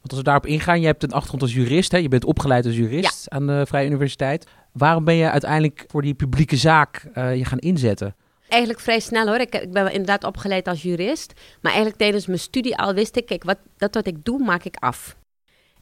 Want 0.00 0.10
als 0.10 0.18
we 0.18 0.24
daarop 0.24 0.46
ingaan, 0.46 0.80
je 0.80 0.86
hebt 0.86 1.02
een 1.02 1.12
achtergrond 1.12 1.42
als 1.42 1.54
jurist. 1.54 1.92
Hè? 1.92 1.98
Je 1.98 2.08
bent 2.08 2.24
opgeleid 2.24 2.66
als 2.66 2.76
jurist 2.76 3.30
aan 3.30 3.46
de 3.46 3.66
Vrije 3.66 3.86
Universiteit. 3.86 4.46
Waarom 4.72 5.04
ben 5.04 5.14
je 5.14 5.30
uiteindelijk 5.30 5.84
voor 5.86 6.02
die 6.02 6.14
publieke 6.14 6.56
zaak 6.56 7.08
eh, 7.12 7.36
je 7.36 7.44
gaan 7.44 7.58
inzetten? 7.58 8.14
Eigenlijk 8.48 8.82
vrij 8.82 9.00
snel 9.00 9.26
hoor. 9.26 9.40
Ik, 9.40 9.54
ik 9.54 9.72
ben 9.72 9.92
inderdaad 9.92 10.24
opgeleid 10.24 10.68
als 10.68 10.82
jurist. 10.82 11.32
Maar 11.60 11.72
eigenlijk 11.72 12.00
tijdens 12.00 12.26
mijn 12.26 12.38
studie 12.38 12.76
al 12.76 12.94
wist 12.94 13.16
ik, 13.16 13.26
kijk, 13.26 13.44
wat, 13.44 13.58
dat 13.76 13.94
wat 13.94 14.06
ik 14.06 14.24
doe, 14.24 14.38
maak 14.38 14.64
ik 14.64 14.76
af. 14.76 15.16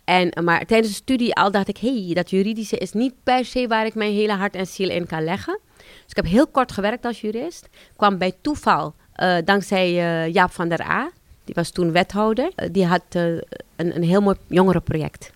En, 0.04 0.44
maar 0.44 0.66
tijdens 0.66 0.88
de 0.88 0.94
studie 0.94 1.34
al 1.34 1.50
dacht 1.50 1.68
ik, 1.68 1.76
hé, 1.76 2.04
hey, 2.04 2.14
dat 2.14 2.30
juridische 2.30 2.78
is 2.78 2.92
niet 2.92 3.14
per 3.22 3.44
se 3.44 3.66
waar 3.68 3.86
ik 3.86 3.94
mijn 3.94 4.12
hele 4.12 4.32
hart 4.32 4.54
en 4.54 4.66
ziel 4.66 4.90
in 4.90 5.06
kan 5.06 5.24
leggen. 5.24 5.60
Dus 5.76 6.08
ik 6.08 6.16
heb 6.16 6.26
heel 6.26 6.46
kort 6.46 6.72
gewerkt 6.72 7.04
als 7.04 7.20
jurist. 7.20 7.68
Kwam 7.96 8.18
bij 8.18 8.32
toeval, 8.40 8.94
eh, 9.12 9.36
dankzij 9.44 9.86
eh, 9.86 10.32
Jaap 10.32 10.52
van 10.52 10.68
der 10.68 10.80
A, 10.80 11.10
die 11.46 11.54
was 11.54 11.70
toen 11.70 11.92
wethouder. 11.92 12.50
Eh, 12.54 12.68
die 12.72 12.86
had 12.86 13.02
eh, 13.08 13.22
een, 13.76 13.96
een 13.96 14.02
heel 14.02 14.20
mooi 14.20 14.36
jongerenproject. 14.46 15.32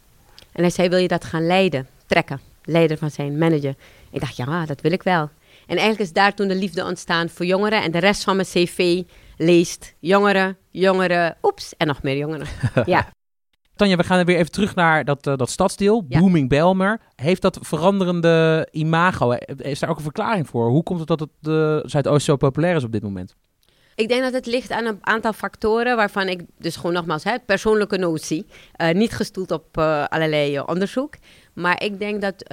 En 0.53 0.63
hij 0.63 0.71
zei, 0.71 0.89
wil 0.89 0.99
je 0.99 1.09
dat 1.09 1.25
gaan 1.25 1.47
leiden, 1.47 1.87
trekken? 2.07 2.41
Leider 2.65 2.99
van 2.99 3.11
zijn 3.11 3.39
manager. 3.39 3.75
Ik 4.11 4.21
dacht, 4.21 4.37
ja, 4.37 4.67
dat 4.67 4.81
wil 4.81 4.93
ik 4.93 5.03
wel. 5.03 5.31
En 5.67 5.77
eigenlijk 5.77 6.01
is 6.01 6.13
daar 6.13 6.35
toen 6.35 6.49
de 6.49 6.55
liefde 6.55 6.85
ontstaan 6.85 7.29
voor 7.29 7.47
jongeren. 7.47 7.83
En 7.83 7.91
de 7.91 7.99
rest 7.99 8.25
van 8.25 8.37
mijn 8.37 8.49
cv 8.49 9.03
leest 9.37 9.95
jongeren, 9.99 10.57
jongeren, 10.71 11.37
oeps, 11.43 11.77
en 11.77 11.87
nog 11.87 12.03
meer 12.03 12.17
jongeren. 12.17 12.47
ja. 12.87 13.09
Tanja, 13.77 13.97
we 13.97 14.05
gaan 14.05 14.25
weer 14.25 14.37
even 14.37 14.53
terug 14.53 14.75
naar 14.75 15.05
dat, 15.05 15.27
eh, 15.27 15.37
dat 15.37 15.51
stadsdeel, 15.51 16.05
Ja. 16.09 16.19
Booming 16.19 16.49
Belmer. 16.49 17.01
Heeft 17.15 17.43
dat 17.43 17.59
veranderende 17.61 18.69
imago, 18.71 19.33
is 19.57 19.79
daar 19.79 19.91
ook 19.91 19.97
een 19.97 20.03
verklaring 20.03 20.49
voor? 20.49 20.69
Hoe 20.69 20.83
komt 20.83 20.99
het 20.99 21.09
dat 21.09 21.21
het 21.21 21.31
de 21.41 21.83
Zuidoost 21.87 22.25
zo 22.25 22.37
populair 22.37 22.77
is 22.77 22.85
op 22.85 22.93
dit 22.93 23.03
moment? 23.03 23.37
Ik 23.95 24.09
denk 24.09 24.23
dat 24.23 24.33
het 24.33 24.47
ligt 24.47 24.71
aan 24.71 24.85
een 24.85 24.99
aantal 25.01 25.33
factoren 25.33 25.97
waarvan 25.97 26.29
ik 26.29 26.41
dus 26.59 26.77
gewoon 26.77 26.93
nogmaals, 26.93 27.25
hè, 27.25 27.39
persoonlijke 27.39 27.99
notie, 27.99 28.47
eh, 28.73 28.95
niet 28.95 29.13
gestoeld 29.13 29.51
op 29.51 29.77
eh, 29.77 30.05
allerlei 30.05 30.57
eh, 30.57 30.63
onderzoek. 30.67 31.15
Maar 31.53 31.83
ik 31.83 31.99
denk 31.99 32.21
dat, 32.21 32.53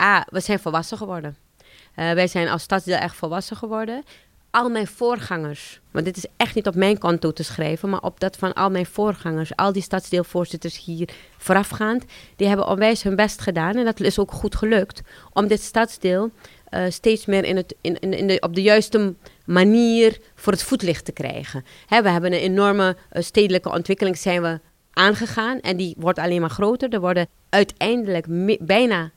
A, 0.00 0.26
we 0.30 0.40
zijn 0.40 0.58
volwassen 0.58 0.96
geworden. 0.98 1.36
Wij 1.94 2.26
zijn 2.26 2.48
als 2.48 2.62
stadsdeel 2.62 2.96
echt 2.96 3.16
volwassen 3.16 3.56
geworden. 3.56 4.02
Al 4.50 4.68
mijn 4.68 4.86
voorgangers, 4.86 5.80
want 5.90 6.04
dit 6.04 6.16
is 6.16 6.26
echt 6.36 6.54
niet 6.54 6.66
op 6.66 6.74
mijn 6.74 6.98
konto 6.98 7.32
te 7.32 7.42
schrijven, 7.42 7.88
maar 7.88 8.00
op 8.00 8.20
dat 8.20 8.36
van 8.36 8.52
al 8.52 8.70
mijn 8.70 8.86
voorgangers, 8.86 9.56
al 9.56 9.72
die 9.72 9.82
stadsdeelvoorzitters 9.82 10.84
hier 10.84 11.08
voorafgaand, 11.38 12.04
die 12.36 12.46
hebben 12.46 12.68
onwijs 12.68 13.02
hun 13.02 13.16
best 13.16 13.40
gedaan 13.40 13.76
en 13.76 13.84
dat 13.84 14.00
is 14.00 14.18
ook 14.18 14.32
goed 14.32 14.56
gelukt 14.56 15.02
om 15.32 15.46
dit 15.46 15.60
stadsdeel 15.60 16.30
eh, 16.64 16.84
steeds 16.88 17.26
meer 17.26 17.44
in 17.44 17.56
het, 17.56 17.74
in, 17.80 17.98
in, 17.98 18.12
in 18.12 18.26
de, 18.26 18.40
op 18.40 18.54
de 18.54 18.62
juiste 18.62 19.14
manier 19.44 20.20
voor 20.34 20.52
het 20.52 20.62
voetlicht 20.62 21.04
te 21.04 21.12
krijgen. 21.12 21.64
Hè, 21.86 22.02
we 22.02 22.08
hebben 22.08 22.32
een 22.32 22.38
enorme 22.38 22.96
eh, 23.08 23.22
stedelijke 23.22 23.70
ontwikkeling 23.70 24.18
zijn 24.18 24.42
we 24.42 24.60
aangegaan 24.92 25.60
en 25.60 25.76
die 25.76 25.94
wordt 25.98 26.18
alleen 26.18 26.40
maar 26.40 26.50
groter. 26.50 26.92
Er 26.92 27.00
worden 27.00 27.26
uiteindelijk 27.50 28.26
bijna 28.66 29.10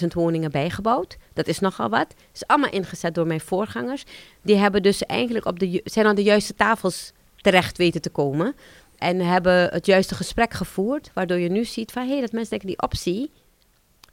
30.000 0.00 0.06
woningen 0.08 0.50
bijgebouwd. 0.50 1.16
Dat 1.32 1.46
is 1.46 1.58
nogal 1.58 1.88
wat. 1.88 2.08
Dat 2.08 2.16
is 2.32 2.46
allemaal 2.46 2.70
ingezet 2.70 3.14
door 3.14 3.26
mijn 3.26 3.40
voorgangers. 3.40 4.04
Die 4.42 4.56
hebben 4.56 4.82
dus 4.82 5.02
eigenlijk 5.02 5.46
op 5.46 5.58
de, 5.58 5.80
zijn 5.84 6.06
aan 6.06 6.14
de 6.14 6.22
juiste 6.22 6.54
tafels 6.54 7.12
terecht 7.36 7.78
weten 7.78 8.00
te 8.00 8.10
komen. 8.10 8.54
En 8.98 9.20
hebben 9.20 9.68
het 9.72 9.86
juiste 9.86 10.14
gesprek 10.14 10.52
gevoerd. 10.52 11.10
Waardoor 11.14 11.38
je 11.38 11.48
nu 11.48 11.64
ziet 11.64 11.92
van, 11.92 12.02
hé, 12.02 12.12
hey, 12.12 12.20
dat 12.20 12.32
mensen 12.32 12.50
denken 12.50 12.68
die 12.68 12.82
optie... 12.82 13.30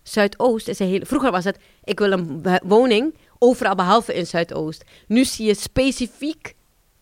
Zuidoost 0.03 0.67
is 0.67 0.79
een 0.79 0.87
hele... 0.87 1.05
Vroeger 1.05 1.31
was 1.31 1.43
het, 1.43 1.57
ik 1.83 1.99
wil 1.99 2.11
een 2.11 2.45
woning 2.63 3.15
overal 3.37 3.75
behalve 3.75 4.13
in 4.13 4.27
Zuidoost. 4.27 4.83
Nu 5.07 5.25
zie 5.25 5.45
je 5.45 5.55
specifiek, 5.55 6.53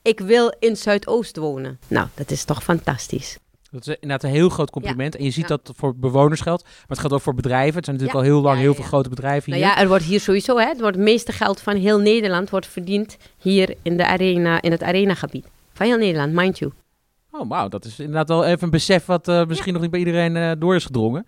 ik 0.02 0.20
wil 0.20 0.54
in 0.60 0.78
Zuidoost 0.78 1.38
wonen. 1.38 1.80
Nou, 1.88 2.08
dat 2.14 2.32
is 2.32 2.44
toch 2.44 2.64
fantastisch. 2.64 3.38
Dat 3.72 3.88
is 3.88 3.88
inderdaad 3.88 4.24
een 4.24 4.30
heel 4.30 4.50
groot 4.50 4.70
compliment. 4.70 5.16
En 5.16 5.24
je 5.24 5.32
ziet 5.32 5.42
Ja. 5.42 5.48
dat 5.48 5.68
het 5.68 5.78
voor 5.78 5.96
bewoners 5.96 6.42
geldt. 6.42 6.64
Maar 6.64 6.74
het 6.88 7.00
geldt 7.00 7.16
ook 7.16 7.22
voor 7.22 7.34
bedrijven. 7.34 7.76
Het 7.76 7.86
zijn 7.86 7.96
natuurlijk 7.98 8.26
Ja. 8.26 8.32
al 8.32 8.36
heel 8.36 8.44
lang 8.46 8.60
heel 8.60 8.74
veel 8.74 8.84
grote 8.84 9.10
bedrijven 9.10 9.50
Nou 9.52 9.64
hier. 9.64 9.72
ja, 9.72 9.82
er 9.82 9.88
wordt 9.88 10.04
hier 10.04 10.20
sowieso, 10.20 10.58
hè, 10.58 10.66
het, 10.68 10.80
wordt 10.80 10.96
het 10.96 11.06
meeste 11.06 11.32
geld 11.32 11.62
van 11.62 11.76
heel 11.76 12.00
Nederland 12.00 12.50
wordt 12.50 12.68
verdiend 12.68 13.18
hier 13.38 13.76
in, 13.82 13.98
de 13.98 14.06
arena, 14.06 14.62
in 14.62 14.72
het 14.72 14.84
arenagebied. 14.84 15.48
Van 15.74 15.86
heel 15.86 15.98
Nederland, 15.98 16.34
mind 16.34 16.60
you. 16.60 16.72
Oh, 17.32 17.50
wauw. 17.50 17.68
Dat 17.68 17.86
is 17.86 18.00
inderdaad 18.00 18.28
wel 18.28 18.46
even 18.46 18.64
een 18.64 18.70
besef 18.70 19.06
wat 19.06 19.28
eh, 19.28 19.46
misschien 19.46 19.74
nog 19.74 19.82
niet 19.82 19.92
bij 19.92 20.00
iedereen 20.00 20.36
eh, 20.36 20.52
door 20.60 20.76
is 20.76 20.86
gedrongen. 20.86 21.26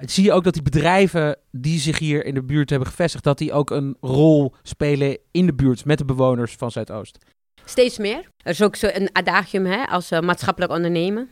Zie 0.00 0.24
je 0.24 0.32
ook 0.32 0.44
dat 0.44 0.52
die 0.52 0.62
bedrijven 0.62 1.36
die 1.50 1.78
zich 1.78 1.98
hier 1.98 2.24
in 2.24 2.34
de 2.34 2.42
buurt 2.42 2.70
hebben 2.70 2.88
gevestigd, 2.88 3.24
dat 3.24 3.38
die 3.38 3.52
ook 3.52 3.70
een 3.70 3.96
rol 4.00 4.54
spelen 4.62 5.18
in 5.30 5.46
de 5.46 5.54
buurt 5.54 5.84
met 5.84 5.98
de 5.98 6.04
bewoners 6.04 6.54
van 6.58 6.70
Zuidoost? 6.70 7.18
Steeds 7.64 7.98
meer. 7.98 8.30
Er 8.42 8.50
is 8.50 8.62
ook 8.62 8.76
zo 8.76 8.88
een 8.92 9.08
adagium 9.12 9.64
hè, 9.66 9.84
als 9.84 10.10
eh, 10.10 10.20
maatschappelijk 10.20 10.72
ondernemen. 10.72 11.28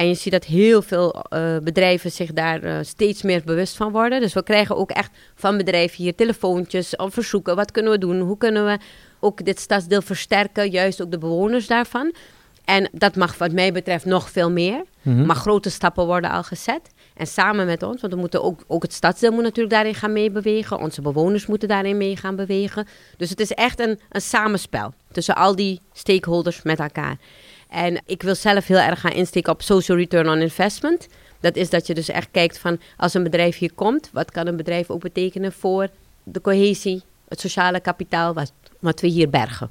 En 0.00 0.08
je 0.08 0.14
ziet 0.14 0.32
dat 0.32 0.44
heel 0.44 0.82
veel 0.82 1.22
eh, 1.22 1.56
bedrijven 1.62 2.10
zich 2.10 2.32
daar 2.32 2.62
eh, 2.62 2.78
steeds 2.82 3.22
meer 3.22 3.42
bewust 3.44 3.76
van 3.76 3.92
worden. 3.92 4.20
Dus 4.20 4.32
we 4.32 4.42
krijgen 4.42 4.76
ook 4.76 4.90
echt 4.90 5.10
van 5.34 5.56
bedrijven 5.56 5.96
hier 5.96 6.14
telefoontjes 6.14 6.96
of 6.96 7.12
verzoeken. 7.12 7.56
Wat 7.56 7.70
kunnen 7.70 7.92
we 7.92 7.98
doen? 7.98 8.20
Hoe 8.20 8.36
kunnen 8.36 8.66
we 8.66 8.78
ook 9.18 9.44
dit 9.44 9.60
stadsdeel 9.60 10.02
versterken? 10.02 10.70
Juist 10.70 11.02
ook 11.02 11.10
de 11.10 11.18
bewoners 11.18 11.66
daarvan. 11.66 12.12
En 12.64 12.88
dat 12.92 13.16
mag 13.16 13.38
wat 13.38 13.52
mij 13.52 13.72
betreft 13.72 14.04
nog 14.04 14.30
veel 14.30 14.50
meer. 14.50 14.84
Mhm. 15.02 15.26
Maar 15.26 15.36
grote 15.36 15.70
stappen 15.70 16.06
worden 16.06 16.30
al 16.30 16.42
gezet. 16.42 16.90
En 17.14 17.26
samen 17.26 17.66
met 17.66 17.82
ons, 17.82 18.00
want 18.00 18.12
we 18.12 18.18
moeten 18.18 18.42
ook, 18.42 18.64
ook 18.66 18.82
het 18.82 18.92
stadsdeel 18.92 19.32
moet 19.32 19.42
natuurlijk 19.42 19.74
daarin 19.74 19.94
gaan 19.94 20.12
meebewegen. 20.12 20.78
Onze 20.78 21.02
bewoners 21.02 21.46
moeten 21.46 21.68
daarin 21.68 21.96
mee 21.96 22.16
gaan 22.16 22.36
bewegen. 22.36 22.86
Dus 23.16 23.30
het 23.30 23.40
is 23.40 23.52
echt 23.52 23.80
een, 23.80 24.00
een 24.10 24.20
samenspel 24.20 24.92
tussen 25.12 25.34
al 25.34 25.56
die 25.56 25.80
stakeholders 25.92 26.62
met 26.62 26.78
elkaar. 26.78 27.16
En 27.70 28.02
ik 28.06 28.22
wil 28.22 28.34
zelf 28.34 28.66
heel 28.66 28.78
erg 28.78 29.00
gaan 29.00 29.12
insteken 29.12 29.52
op 29.52 29.62
social 29.62 29.98
return 29.98 30.28
on 30.28 30.40
investment. 30.40 31.08
Dat 31.40 31.56
is 31.56 31.70
dat 31.70 31.86
je 31.86 31.94
dus 31.94 32.08
echt 32.08 32.28
kijkt 32.30 32.58
van 32.58 32.80
als 32.96 33.14
een 33.14 33.22
bedrijf 33.22 33.58
hier 33.58 33.72
komt, 33.72 34.10
wat 34.12 34.30
kan 34.30 34.46
een 34.46 34.56
bedrijf 34.56 34.90
ook 34.90 35.00
betekenen 35.00 35.52
voor 35.52 35.88
de 36.22 36.40
cohesie, 36.40 37.02
het 37.28 37.40
sociale 37.40 37.80
kapitaal 37.80 38.34
wat, 38.34 38.52
wat 38.80 39.00
we 39.00 39.06
hier 39.06 39.30
bergen 39.30 39.70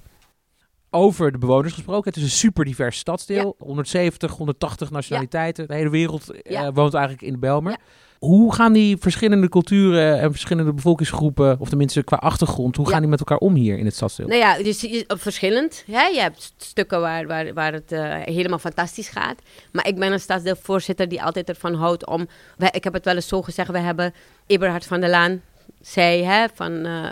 over 0.90 1.32
de 1.32 1.38
bewoners 1.38 1.74
gesproken. 1.74 2.10
Het 2.10 2.18
is 2.18 2.24
een 2.24 2.38
super 2.38 2.66
divers 2.66 2.98
stadsdeel. 2.98 3.56
170, 3.60 4.32
180 4.32 4.92
nationaliteiten. 4.92 5.68
De 5.68 5.74
hele 5.74 5.90
wereld 5.90 6.32
eh, 6.32 6.68
woont 6.74 6.94
eigenlijk 6.94 7.24
in 7.34 7.40
Belmer. 7.40 7.78
Hoe 8.20 8.54
gaan 8.54 8.74
die 8.74 8.98
verschillende 8.98 9.50
culturen 9.50 10.20
en 10.20 10.32
verschillende 10.32 10.74
bevolkingsgroepen, 10.74 11.60
of 11.60 11.70
tenminste 11.70 12.04
qua 12.04 12.18
achtergrond, 12.18 12.76
hoe 12.76 12.90
gaan 12.90 13.00
die 13.00 13.10
met 13.10 13.20
elkaar 13.20 13.38
om 13.38 13.56
hier 13.56 13.78
in 13.78 13.86
het 13.86 13.96
stadsdeel? 13.96 14.28
Nou 14.28 14.40
ja, 14.40 14.58
dus 14.58 15.04
verschillend. 15.08 15.84
Ja, 15.86 16.08
je 16.08 16.20
hebt 16.20 16.54
stukken 16.58 17.02
waar, 17.02 17.28
waar, 17.28 17.54
waar 17.54 17.74
het 17.74 17.92
uh, 17.92 18.16
helemaal 18.24 18.60
fantastisch 18.60 19.10
gaat. 19.10 19.42
Maar 19.72 19.88
ik 19.88 19.96
ben 19.96 20.12
een 20.12 20.20
stadsdeelvoorzitter 20.20 21.10
die 21.10 21.24
altijd 21.24 21.50
ervan 21.50 21.74
houdt 21.74 22.06
om. 22.06 22.28
ik 22.72 22.84
heb 22.84 22.94
het 22.94 23.06
wel 23.06 23.16
eens 23.16 23.28
zo 23.28 23.42
gezegd, 23.42 23.72
we 23.72 23.80
hebben 23.80 24.14
Eberhard 24.48 24.86
van 24.86 25.00
der 25.00 25.10
Laan 25.10 25.42
zei 25.82 26.24
hè, 26.24 26.46
van 26.54 26.72
uh, 26.72 27.10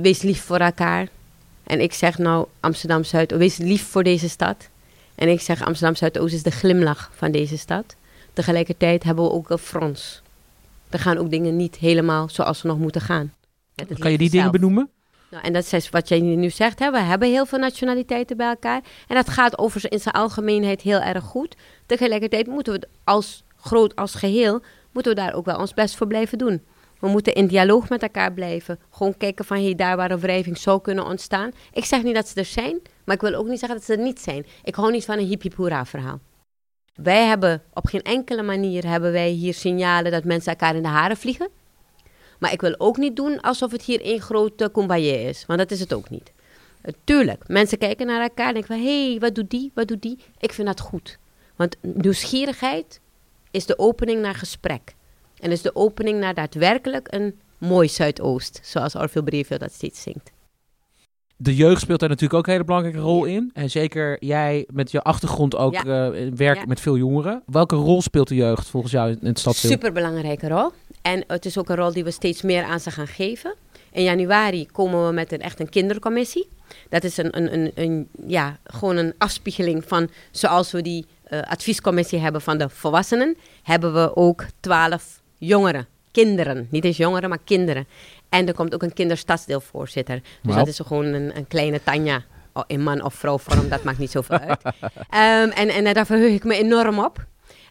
wees 0.00 0.22
lief 0.22 0.42
voor 0.42 0.58
elkaar. 0.58 1.08
En 1.64 1.80
ik 1.80 1.92
zeg 1.92 2.18
nou 2.18 2.46
Amsterdam 2.60 3.04
Zuidoost, 3.04 3.40
wees 3.40 3.56
lief 3.56 3.86
voor 3.86 4.02
deze 4.02 4.28
stad. 4.28 4.68
En 5.14 5.28
ik 5.28 5.40
zeg 5.40 5.64
Amsterdam 5.64 5.96
Zuidoost 5.96 6.34
is 6.34 6.42
de 6.42 6.50
glimlach 6.50 7.10
van 7.14 7.30
deze 7.30 7.58
stad. 7.58 7.96
Tegelijkertijd 8.32 9.02
hebben 9.02 9.24
we 9.24 9.30
ook 9.30 9.50
een 9.50 9.58
frons. 9.58 10.22
Er 10.90 10.98
gaan 10.98 11.18
ook 11.18 11.30
dingen 11.30 11.56
niet 11.56 11.76
helemaal 11.76 12.28
zoals 12.28 12.58
ze 12.58 12.66
nog 12.66 12.78
moeten 12.78 13.00
gaan. 13.00 13.34
Kan 13.98 14.10
je 14.10 14.18
die 14.18 14.30
dingen 14.30 14.50
benoemen? 14.50 14.90
Nou, 15.30 15.44
en 15.44 15.52
dat 15.52 15.72
is 15.72 15.90
wat 15.90 16.08
jij 16.08 16.20
nu 16.20 16.50
zegt. 16.50 16.78
Hè? 16.78 16.90
We 16.90 16.98
hebben 16.98 17.28
heel 17.28 17.46
veel 17.46 17.58
nationaliteiten 17.58 18.36
bij 18.36 18.48
elkaar. 18.48 18.82
En 19.08 19.14
dat 19.14 19.28
gaat 19.28 19.58
over 19.58 19.92
in 19.92 20.00
zijn 20.00 20.14
algemeenheid 20.14 20.80
heel 20.80 21.00
erg 21.00 21.24
goed. 21.24 21.56
Tegelijkertijd 21.86 22.46
moeten 22.46 22.72
we 22.72 22.88
als 23.04 23.44
groot 23.56 23.96
als 23.96 24.14
geheel, 24.14 24.62
moeten 24.92 25.14
we 25.14 25.20
daar 25.20 25.34
ook 25.34 25.44
wel 25.44 25.58
ons 25.58 25.74
best 25.74 25.96
voor 25.96 26.06
blijven 26.06 26.38
doen. 26.38 26.62
We 27.00 27.08
moeten 27.08 27.34
in 27.34 27.46
dialoog 27.46 27.88
met 27.88 28.02
elkaar 28.02 28.32
blijven. 28.32 28.78
Gewoon 28.90 29.16
kijken 29.16 29.44
van 29.44 29.56
hey, 29.56 29.74
daar 29.74 29.96
waar 29.96 30.10
een 30.10 30.20
wrijving 30.20 30.58
zou 30.58 30.80
kunnen 30.80 31.06
ontstaan. 31.06 31.50
Ik 31.72 31.84
zeg 31.84 32.02
niet 32.02 32.14
dat 32.14 32.28
ze 32.28 32.34
er 32.34 32.44
zijn, 32.44 32.80
maar 33.04 33.14
ik 33.14 33.20
wil 33.20 33.34
ook 33.34 33.48
niet 33.48 33.58
zeggen 33.58 33.78
dat 33.78 33.86
ze 33.86 33.92
er 33.92 34.02
niet 34.02 34.20
zijn. 34.20 34.46
Ik 34.64 34.74
hou 34.74 34.90
niet 34.90 35.04
van 35.04 35.18
een 35.18 35.26
hippie 35.26 35.52
verhaal. 35.84 36.20
Wij 37.02 37.26
hebben 37.26 37.62
op 37.72 37.86
geen 37.86 38.02
enkele 38.02 38.42
manier 38.42 38.86
hebben 38.86 39.12
wij 39.12 39.30
hier 39.30 39.54
signalen 39.54 40.12
dat 40.12 40.24
mensen 40.24 40.52
elkaar 40.52 40.76
in 40.76 40.82
de 40.82 40.88
haren 40.88 41.16
vliegen. 41.16 41.48
Maar 42.38 42.52
ik 42.52 42.60
wil 42.60 42.74
ook 42.78 42.96
niet 42.96 43.16
doen 43.16 43.40
alsof 43.40 43.70
het 43.70 43.82
hier 43.82 44.00
één 44.00 44.20
grote 44.20 44.70
kumbaya 44.72 45.28
is, 45.28 45.46
want 45.46 45.58
dat 45.58 45.70
is 45.70 45.80
het 45.80 45.92
ook 45.92 46.10
niet. 46.10 46.32
Tuurlijk, 47.04 47.48
mensen 47.48 47.78
kijken 47.78 48.06
naar 48.06 48.22
elkaar 48.22 48.46
en 48.46 48.52
denken 48.52 48.76
van, 48.76 48.84
hé, 48.84 49.10
hey, 49.10 49.18
wat 49.18 49.34
doet 49.34 49.50
die, 49.50 49.70
wat 49.74 49.88
doet 49.88 50.02
die? 50.02 50.18
Ik 50.38 50.52
vind 50.52 50.66
dat 50.66 50.80
goed. 50.80 51.18
Want 51.56 51.76
nieuwsgierigheid 51.80 53.00
is 53.50 53.66
de 53.66 53.78
opening 53.78 54.20
naar 54.20 54.34
gesprek. 54.34 54.94
En 55.40 55.50
is 55.50 55.62
de 55.62 55.74
opening 55.74 56.20
naar 56.20 56.34
daadwerkelijk 56.34 57.06
een 57.10 57.40
mooi 57.58 57.88
Zuidoost, 57.88 58.60
zoals 58.62 58.94
Orville 58.94 59.24
Breville 59.24 59.58
dat 59.58 59.72
steeds 59.72 60.02
zingt. 60.02 60.30
De 61.40 61.54
jeugd 61.54 61.80
speelt 61.80 62.00
daar 62.00 62.08
natuurlijk 62.08 62.38
ook 62.38 62.46
een 62.46 62.52
hele 62.52 62.64
belangrijke 62.64 62.98
rol 62.98 63.24
in. 63.24 63.50
En 63.54 63.70
zeker 63.70 64.24
jij 64.24 64.66
met 64.72 64.90
je 64.90 65.02
achtergrond 65.02 65.56
ook 65.56 65.72
ja. 65.72 66.10
uh, 66.10 66.30
werkt 66.34 66.66
met 66.66 66.80
veel 66.80 66.96
jongeren. 66.96 67.42
Welke 67.46 67.76
rol 67.76 68.02
speelt 68.02 68.28
de 68.28 68.34
jeugd 68.34 68.68
volgens 68.68 68.92
jou 68.92 69.10
in 69.10 69.26
het 69.26 69.38
stadsdeel? 69.38 69.70
Superbelangrijke 69.70 70.48
rol. 70.48 70.70
En 71.02 71.24
het 71.26 71.44
is 71.44 71.58
ook 71.58 71.68
een 71.68 71.76
rol 71.76 71.92
die 71.92 72.04
we 72.04 72.10
steeds 72.10 72.42
meer 72.42 72.64
aan 72.64 72.80
ze 72.80 72.90
gaan 72.90 73.06
geven. 73.06 73.54
In 73.92 74.02
januari 74.02 74.66
komen 74.66 75.06
we 75.06 75.12
met 75.12 75.32
een 75.32 75.40
echt 75.40 75.60
een 75.60 75.68
kindercommissie. 75.68 76.48
Dat 76.88 77.04
is 77.04 77.16
een, 77.16 77.36
een, 77.36 77.52
een, 77.54 77.72
een 77.74 78.08
ja, 78.26 78.58
gewoon 78.64 78.96
een 78.96 79.14
afspiegeling 79.18 79.84
van 79.86 80.08
zoals 80.30 80.72
we 80.72 80.82
die 80.82 81.06
uh, 81.30 81.40
adviescommissie 81.42 82.18
hebben 82.18 82.40
van 82.40 82.58
de 82.58 82.68
volwassenen, 82.68 83.36
hebben 83.62 83.94
we 83.94 84.16
ook 84.16 84.44
twaalf 84.60 85.20
jongeren, 85.38 85.86
kinderen. 86.10 86.66
Niet 86.70 86.84
eens 86.84 86.96
jongeren, 86.96 87.28
maar 87.28 87.40
kinderen. 87.44 87.86
En 88.28 88.46
er 88.46 88.54
komt 88.54 88.74
ook 88.74 88.82
een 88.82 88.92
kinderstadsdeelvoorzitter. 88.92 90.22
Dus 90.42 90.54
dat 90.54 90.68
is 90.68 90.80
gewoon 90.86 91.04
een, 91.04 91.36
een 91.36 91.46
kleine 91.46 91.82
Tanja. 91.82 92.24
Oh, 92.52 92.64
in 92.66 92.82
man 92.82 93.02
of 93.02 93.14
vrouw 93.14 93.38
vorm, 93.38 93.68
dat 93.68 93.82
maakt 93.82 93.98
niet 93.98 94.10
zoveel 94.10 94.38
uit. 94.38 94.64
um, 94.64 95.50
en, 95.62 95.68
en 95.68 95.94
daar 95.94 96.06
verheug 96.06 96.32
ik 96.32 96.44
me 96.44 96.54
enorm 96.54 96.98
op. 96.98 97.26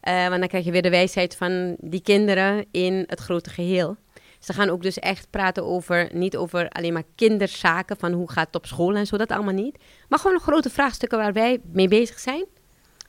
Uh, 0.07 0.27
want 0.27 0.39
dan 0.39 0.47
krijg 0.47 0.65
je 0.65 0.71
weer 0.71 0.81
de 0.81 0.89
wijsheid 0.89 1.35
van 1.35 1.75
die 1.79 2.01
kinderen 2.01 2.65
in 2.71 3.03
het 3.07 3.19
grote 3.19 3.49
geheel. 3.49 3.95
Ze 4.39 4.53
gaan 4.53 4.69
ook 4.69 4.81
dus 4.81 4.99
echt 4.99 5.27
praten 5.29 5.65
over, 5.65 6.09
niet 6.13 6.37
over 6.37 6.69
alleen 6.69 6.93
maar 6.93 7.03
kinderzaken, 7.15 7.97
van 7.97 8.11
hoe 8.11 8.31
gaat 8.31 8.45
het 8.45 8.55
op 8.55 8.65
school 8.65 8.95
en 8.95 9.07
zo, 9.07 9.17
dat 9.17 9.31
allemaal 9.31 9.53
niet. 9.53 9.77
Maar 10.09 10.19
gewoon 10.19 10.39
grote 10.39 10.69
vraagstukken 10.69 11.17
waar 11.17 11.33
wij 11.33 11.59
mee 11.71 11.87
bezig 11.87 12.19
zijn. 12.19 12.45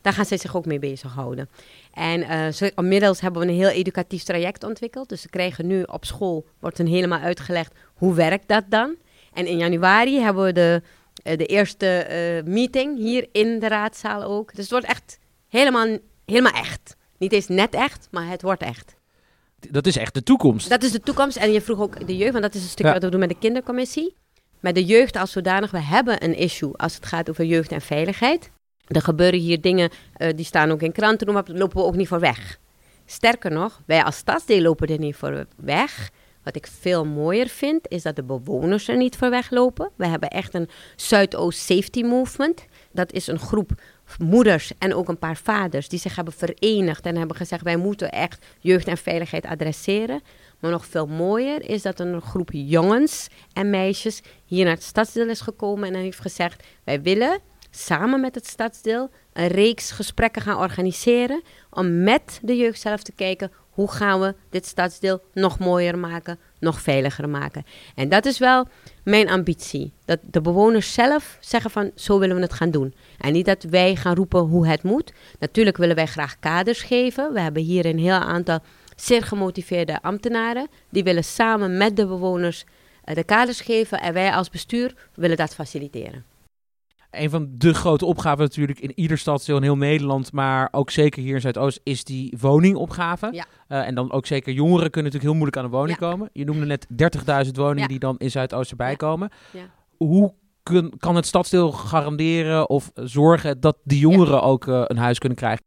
Daar 0.09 0.17
gaan 0.17 0.27
zij 0.27 0.39
zich 0.39 0.57
ook 0.57 0.67
mee 0.67 0.79
bezighouden. 0.79 1.49
En 1.93 2.21
uh, 2.21 2.71
inmiddels 2.75 3.21
hebben 3.21 3.43
we 3.43 3.49
een 3.49 3.55
heel 3.55 3.69
educatief 3.69 4.23
traject 4.23 4.65
ontwikkeld. 4.65 5.09
Dus 5.09 5.21
ze 5.21 5.29
krijgen 5.29 5.67
nu 5.67 5.83
op 5.83 6.05
school, 6.05 6.47
wordt 6.59 6.79
hen 6.79 6.87
helemaal 6.87 7.19
uitgelegd, 7.19 7.73
hoe 7.95 8.15
werkt 8.15 8.49
dat 8.49 8.65
dan? 8.69 8.95
En 9.33 9.47
in 9.47 9.59
januari 9.59 10.21
hebben 10.21 10.45
we 10.45 10.53
de, 10.53 10.83
uh, 11.25 11.37
de 11.37 11.47
eerste 11.47 12.07
uh, 12.45 12.53
meeting 12.53 12.99
hier 12.99 13.29
in 13.33 13.59
de 13.59 13.69
raadzaal 13.69 14.23
ook. 14.23 14.49
Dus 14.55 14.61
het 14.61 14.71
wordt 14.71 14.87
echt 14.87 15.19
helemaal, 15.49 15.99
helemaal 16.25 16.53
echt. 16.53 16.97
Niet 17.19 17.33
eens 17.33 17.49
net 17.49 17.75
echt, 17.75 18.09
maar 18.11 18.29
het 18.29 18.43
wordt 18.43 18.63
echt. 18.63 18.95
Dat 19.71 19.87
is 19.87 19.97
echt 19.97 20.15
de 20.15 20.23
toekomst. 20.23 20.69
Dat 20.69 20.83
is 20.83 20.93
de 20.93 21.01
toekomst. 21.01 21.37
En 21.37 21.53
je 21.53 21.61
vroeg 21.61 21.81
ook 21.81 22.07
de 22.07 22.17
jeugd, 22.17 22.33
want 22.33 22.45
dat 22.45 22.55
is 22.55 22.63
een 22.63 22.69
stuk 22.69 22.87
ja. 22.87 22.93
wat 22.93 23.03
we 23.03 23.11
doen 23.11 23.21
met 23.21 23.29
de 23.29 23.39
kindercommissie. 23.39 24.15
Met 24.61 24.75
de 24.75 24.85
jeugd 24.85 25.17
als 25.17 25.33
zodanig, 25.33 25.71
we 25.71 25.83
hebben 25.83 26.25
een 26.25 26.37
issue 26.37 26.77
als 26.77 26.95
het 26.95 27.07
gaat 27.07 27.31
over 27.31 27.45
jeugd 27.45 27.73
en 27.73 27.81
veiligheid. 27.81 28.51
Er 28.89 29.03
gebeuren 29.03 29.41
hier 29.41 29.61
dingen, 29.61 29.91
uh, 30.19 30.29
die 30.35 30.45
staan 30.45 30.71
ook 30.71 30.83
in 30.83 30.93
kranten, 30.93 31.33
maar 31.33 31.45
lopen 31.47 31.77
we 31.77 31.85
ook 31.85 31.97
niet 31.97 32.09
voor 32.09 32.21
weg. 32.21 32.59
Sterker 33.07 33.51
nog, 33.51 33.83
wij 33.87 34.05
als 34.05 34.17
stadsdeel 34.17 34.63
lopen 34.63 34.89
er 34.89 34.99
niet 34.99 35.17
voor 35.17 35.47
weg. 35.57 36.11
Wat 36.43 36.57
ik 36.57 36.67
veel 36.81 37.05
mooier 37.05 37.49
vind, 37.49 37.89
is 37.89 38.03
dat 38.03 38.17
de 38.17 38.23
bewoners 38.23 38.89
er 38.89 38.97
niet 38.97 39.17
voor 39.17 39.31
weglopen. 39.31 39.91
We 39.97 40.07
hebben 40.07 40.29
echt 40.29 40.55
een 40.55 40.69
Zuidoost 40.97 41.59
Safety 41.59 42.03
Movement. 42.03 42.65
Dat 42.93 43.13
is 43.13 43.27
een 43.27 43.39
groep 43.39 43.71
moeders 44.19 44.73
en 44.79 44.95
ook 44.95 45.09
een 45.09 45.19
paar 45.19 45.37
vaders 45.37 45.89
die 45.89 45.99
zich 45.99 46.17
hebben 46.17 46.35
verenigd 46.35 47.07
en 47.07 47.17
hebben 47.17 47.37
gezegd: 47.37 47.63
wij 47.63 47.77
moeten 47.77 48.11
echt 48.11 48.47
jeugd 48.59 48.87
en 48.87 48.97
veiligheid 48.97 49.47
adresseren. 49.47 50.21
Maar 50.59 50.71
nog 50.71 50.87
veel 50.87 51.07
mooier 51.07 51.71
is 51.71 51.83
dat 51.83 52.01
een 52.01 52.21
groep 52.21 52.49
jongens 52.53 53.29
en 53.53 53.71
meisjes 53.71 54.23
hier 54.45 54.65
naar 54.65 54.75
het 54.75 54.83
stadsdeel 54.83 55.29
is 55.29 55.41
gekomen 55.41 55.89
en 55.89 55.95
heeft 55.95 56.21
gezegd: 56.21 56.63
wij 56.85 57.03
willen 57.03 57.41
samen 57.79 58.21
met 58.21 58.35
het 58.35 58.47
stadsdeel 58.47 59.11
een 59.33 59.47
reeks 59.47 59.91
gesprekken 59.91 60.43
gaan 60.43 60.59
organiseren 60.59 61.43
om 61.71 62.03
met 62.03 62.41
de 62.43 62.57
jeugd 62.57 62.81
zelf 62.81 63.03
te 63.03 63.13
kijken 63.13 63.53
hoe 63.71 63.91
gaan 63.91 64.21
we 64.21 64.35
dit 64.51 64.67
stadsdeel 64.67 65.23
nog 65.33 65.59
mooier 65.59 65.99
maken, 65.99 66.39
nog 66.61 66.81
veiliger 66.81 67.29
maken. 67.29 67.65
En 67.95 68.09
dat 68.09 68.27
is 68.27 68.39
wel 68.39 68.67
mijn 69.05 69.29
ambitie. 69.29 69.93
Dat 70.05 70.19
de 70.23 70.41
bewoners 70.41 70.93
zelf 70.93 71.39
zeggen 71.41 71.71
van 71.71 71.91
zo 71.95 72.19
willen 72.19 72.37
we 72.37 72.43
het 72.43 72.53
gaan 72.53 72.71
doen. 72.71 72.95
En 73.19 73.33
niet 73.33 73.47
dat 73.47 73.63
wij 73.63 73.97
gaan 73.97 74.15
roepen 74.15 74.41
hoe 74.41 74.67
het 74.67 74.83
moet. 74.83 75.13
Natuurlijk 75.39 75.77
willen 75.77 75.97
wij 75.97 76.07
graag 76.07 76.39
kaders 76.39 76.83
geven. 76.83 77.33
We 77.33 77.41
hebben 77.41 77.63
hier 77.63 77.87
een 77.87 77.99
heel 77.99 78.13
aantal 78.13 78.59
zeer 78.97 79.23
gemotiveerde 79.23 80.03
ambtenaren. 80.03 80.69
Die 80.89 81.05
willen 81.05 81.25
samen 81.25 81.77
met 81.77 81.97
de 81.97 82.07
bewoners 82.07 82.65
eh, 83.05 83.15
de 83.15 83.25
kaders 83.25 83.61
geven. 83.61 84.01
En 84.01 84.13
wij 84.13 84.33
als 84.33 84.51
bestuur 84.51 84.95
willen 85.15 85.37
dat 85.37 85.55
faciliteren 85.55 86.25
een 87.11 87.31
van 87.31 87.49
de 87.53 87.75
grote 87.75 88.05
opgaven 88.05 88.45
natuurlijk 88.45 88.81
in 88.81 88.93
ieder 88.95 89.19
stadsdeel 89.19 89.57
in 89.57 89.63
heel 89.63 89.77
Nederland, 89.77 90.33
maar 90.33 90.69
ook 90.71 90.91
zeker 90.91 91.23
hier 91.23 91.35
in 91.35 91.41
Zuidoost, 91.41 91.81
is 91.83 92.05
die 92.05 92.37
woningopgave. 92.41 93.29
Ja. 93.33 93.47
Uh, 93.69 93.87
en 93.87 93.95
dan 93.95 94.13
ook 94.13 94.27
zeker 94.27 94.53
jongeren 94.53 94.91
kunnen 94.91 95.13
natuurlijk 95.13 95.23
heel 95.23 95.35
moeilijk 95.35 95.57
aan 95.57 95.65
een 95.65 95.79
woning 95.79 95.99
komen. 95.99 96.31
Je 96.33 96.45
noemde 96.45 96.67
net 96.67 96.87
30.000 97.47 97.51
woningen 97.53 97.89
die 97.89 97.99
dan 97.99 98.19
in 98.19 98.31
Zuidoost 98.31 98.71
erbij 98.71 98.97
komen. 98.97 99.31
Hoe 99.97 100.35
kun, 100.63 100.93
kan 100.99 101.17
het 101.17 101.27
stadsdeel 101.27 101.73
garanderen 101.73 102.69
of 102.69 102.91
zorgen 102.95 103.61
dat 103.61 103.77
die 103.85 103.99
jongeren 103.99 104.43
ook 104.43 104.67
uh, 104.67 104.83
een 104.87 104.97
huis 104.97 105.19
kunnen 105.19 105.39
krijgen? 105.39 105.65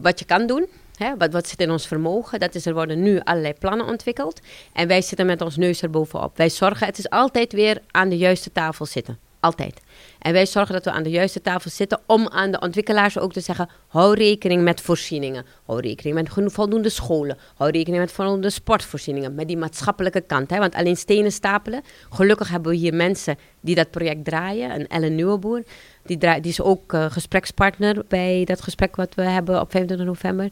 Wat 0.00 0.18
je 0.18 0.24
kan 0.24 0.46
doen, 0.46 0.66
Hè, 0.98 1.16
wat, 1.16 1.32
wat, 1.32 1.48
zit 1.48 1.60
in 1.60 1.70
ons 1.70 1.86
vermogen? 1.86 2.40
Dat 2.40 2.54
is, 2.54 2.66
er 2.66 2.74
worden 2.74 3.02
nu 3.02 3.20
allerlei 3.20 3.54
plannen 3.54 3.86
ontwikkeld. 3.86 4.40
En 4.72 4.88
wij 4.88 5.02
zitten 5.02 5.26
met 5.26 5.40
ons 5.40 5.56
neus 5.56 5.82
erbovenop. 5.82 6.36
Wij 6.36 6.50
zorgen, 6.50 6.86
het 6.86 6.98
is 6.98 7.10
altijd 7.10 7.52
weer 7.52 7.80
aan 7.90 8.08
de 8.08 8.16
juiste 8.16 8.52
tafel 8.52 8.86
zitten. 8.86 9.18
Altijd. 9.40 9.80
En 10.18 10.32
wij 10.32 10.46
zorgen 10.46 10.74
dat 10.74 10.84
we 10.84 10.90
aan 10.90 11.02
de 11.02 11.10
juiste 11.10 11.40
tafel 11.40 11.70
zitten 11.70 12.00
om 12.06 12.28
aan 12.28 12.50
de 12.50 12.60
ontwikkelaars 12.60 13.18
ook 13.18 13.32
te 13.32 13.40
zeggen: 13.40 13.68
hou 13.88 14.14
rekening 14.14 14.62
met 14.62 14.80
voorzieningen. 14.80 15.46
Hou 15.66 15.80
rekening 15.80 16.14
met 16.14 16.52
voldoende 16.52 16.88
scholen. 16.88 17.38
Hou 17.56 17.70
rekening 17.70 18.02
met 18.02 18.12
voldoende 18.12 18.50
sportvoorzieningen. 18.50 19.34
Met 19.34 19.46
die 19.46 19.56
maatschappelijke 19.56 20.20
kant. 20.20 20.50
Hè? 20.50 20.58
Want 20.58 20.74
alleen 20.74 20.96
stenen 20.96 21.32
stapelen. 21.32 21.82
Gelukkig 22.10 22.48
hebben 22.48 22.70
we 22.70 22.76
hier 22.76 22.94
mensen 22.94 23.38
die 23.60 23.74
dat 23.74 23.90
project 23.90 24.24
draaien. 24.24 24.74
Een 24.74 24.88
Ellen 24.88 25.14
Nieuweboer. 25.14 25.62
Die, 26.02 26.18
die 26.18 26.40
is 26.42 26.60
ook 26.60 26.92
uh, 26.92 27.10
gesprekspartner 27.10 28.04
bij 28.08 28.44
dat 28.44 28.60
gesprek 28.60 28.96
wat 28.96 29.14
we 29.14 29.22
hebben 29.22 29.60
op 29.60 29.70
25 29.70 30.06
november. 30.06 30.50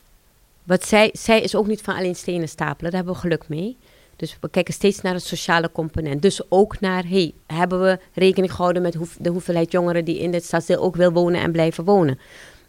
wat 0.63 0.87
zij, 0.87 1.11
zij 1.13 1.41
is 1.41 1.55
ook 1.55 1.67
niet 1.67 1.83
van 1.83 1.97
alleen 1.97 2.15
stenen 2.15 2.49
stapelen, 2.49 2.91
daar 2.91 3.01
hebben 3.01 3.15
we 3.15 3.21
geluk 3.21 3.49
mee. 3.49 3.77
Dus 4.17 4.37
we 4.41 4.51
kijken 4.51 4.75
steeds 4.75 5.01
naar 5.01 5.15
het 5.15 5.23
sociale 5.23 5.73
component. 5.73 6.23
Dus 6.23 6.51
ook 6.51 6.81
naar, 6.81 7.05
hey, 7.07 7.33
hebben 7.47 7.81
we 7.81 7.99
rekening 8.13 8.53
gehouden 8.53 8.83
met 8.83 8.97
de 9.19 9.31
hoeveelheid 9.31 9.73
jongeren 9.73 10.05
die 10.05 10.19
in 10.19 10.31
dit 10.31 10.45
stadsdeel 10.45 10.79
ook 10.79 10.97
wil 10.97 11.13
wonen 11.13 11.41
en 11.41 11.53
blijven 11.53 11.85
wonen? 11.85 12.19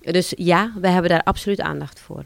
Dus 0.02 0.34
ja, 0.38 0.74
we 0.82 0.88
hebben 0.88 1.10
daar 1.12 1.24
absoluut 1.24 1.62
aandacht 1.62 2.00
voor. 2.00 2.26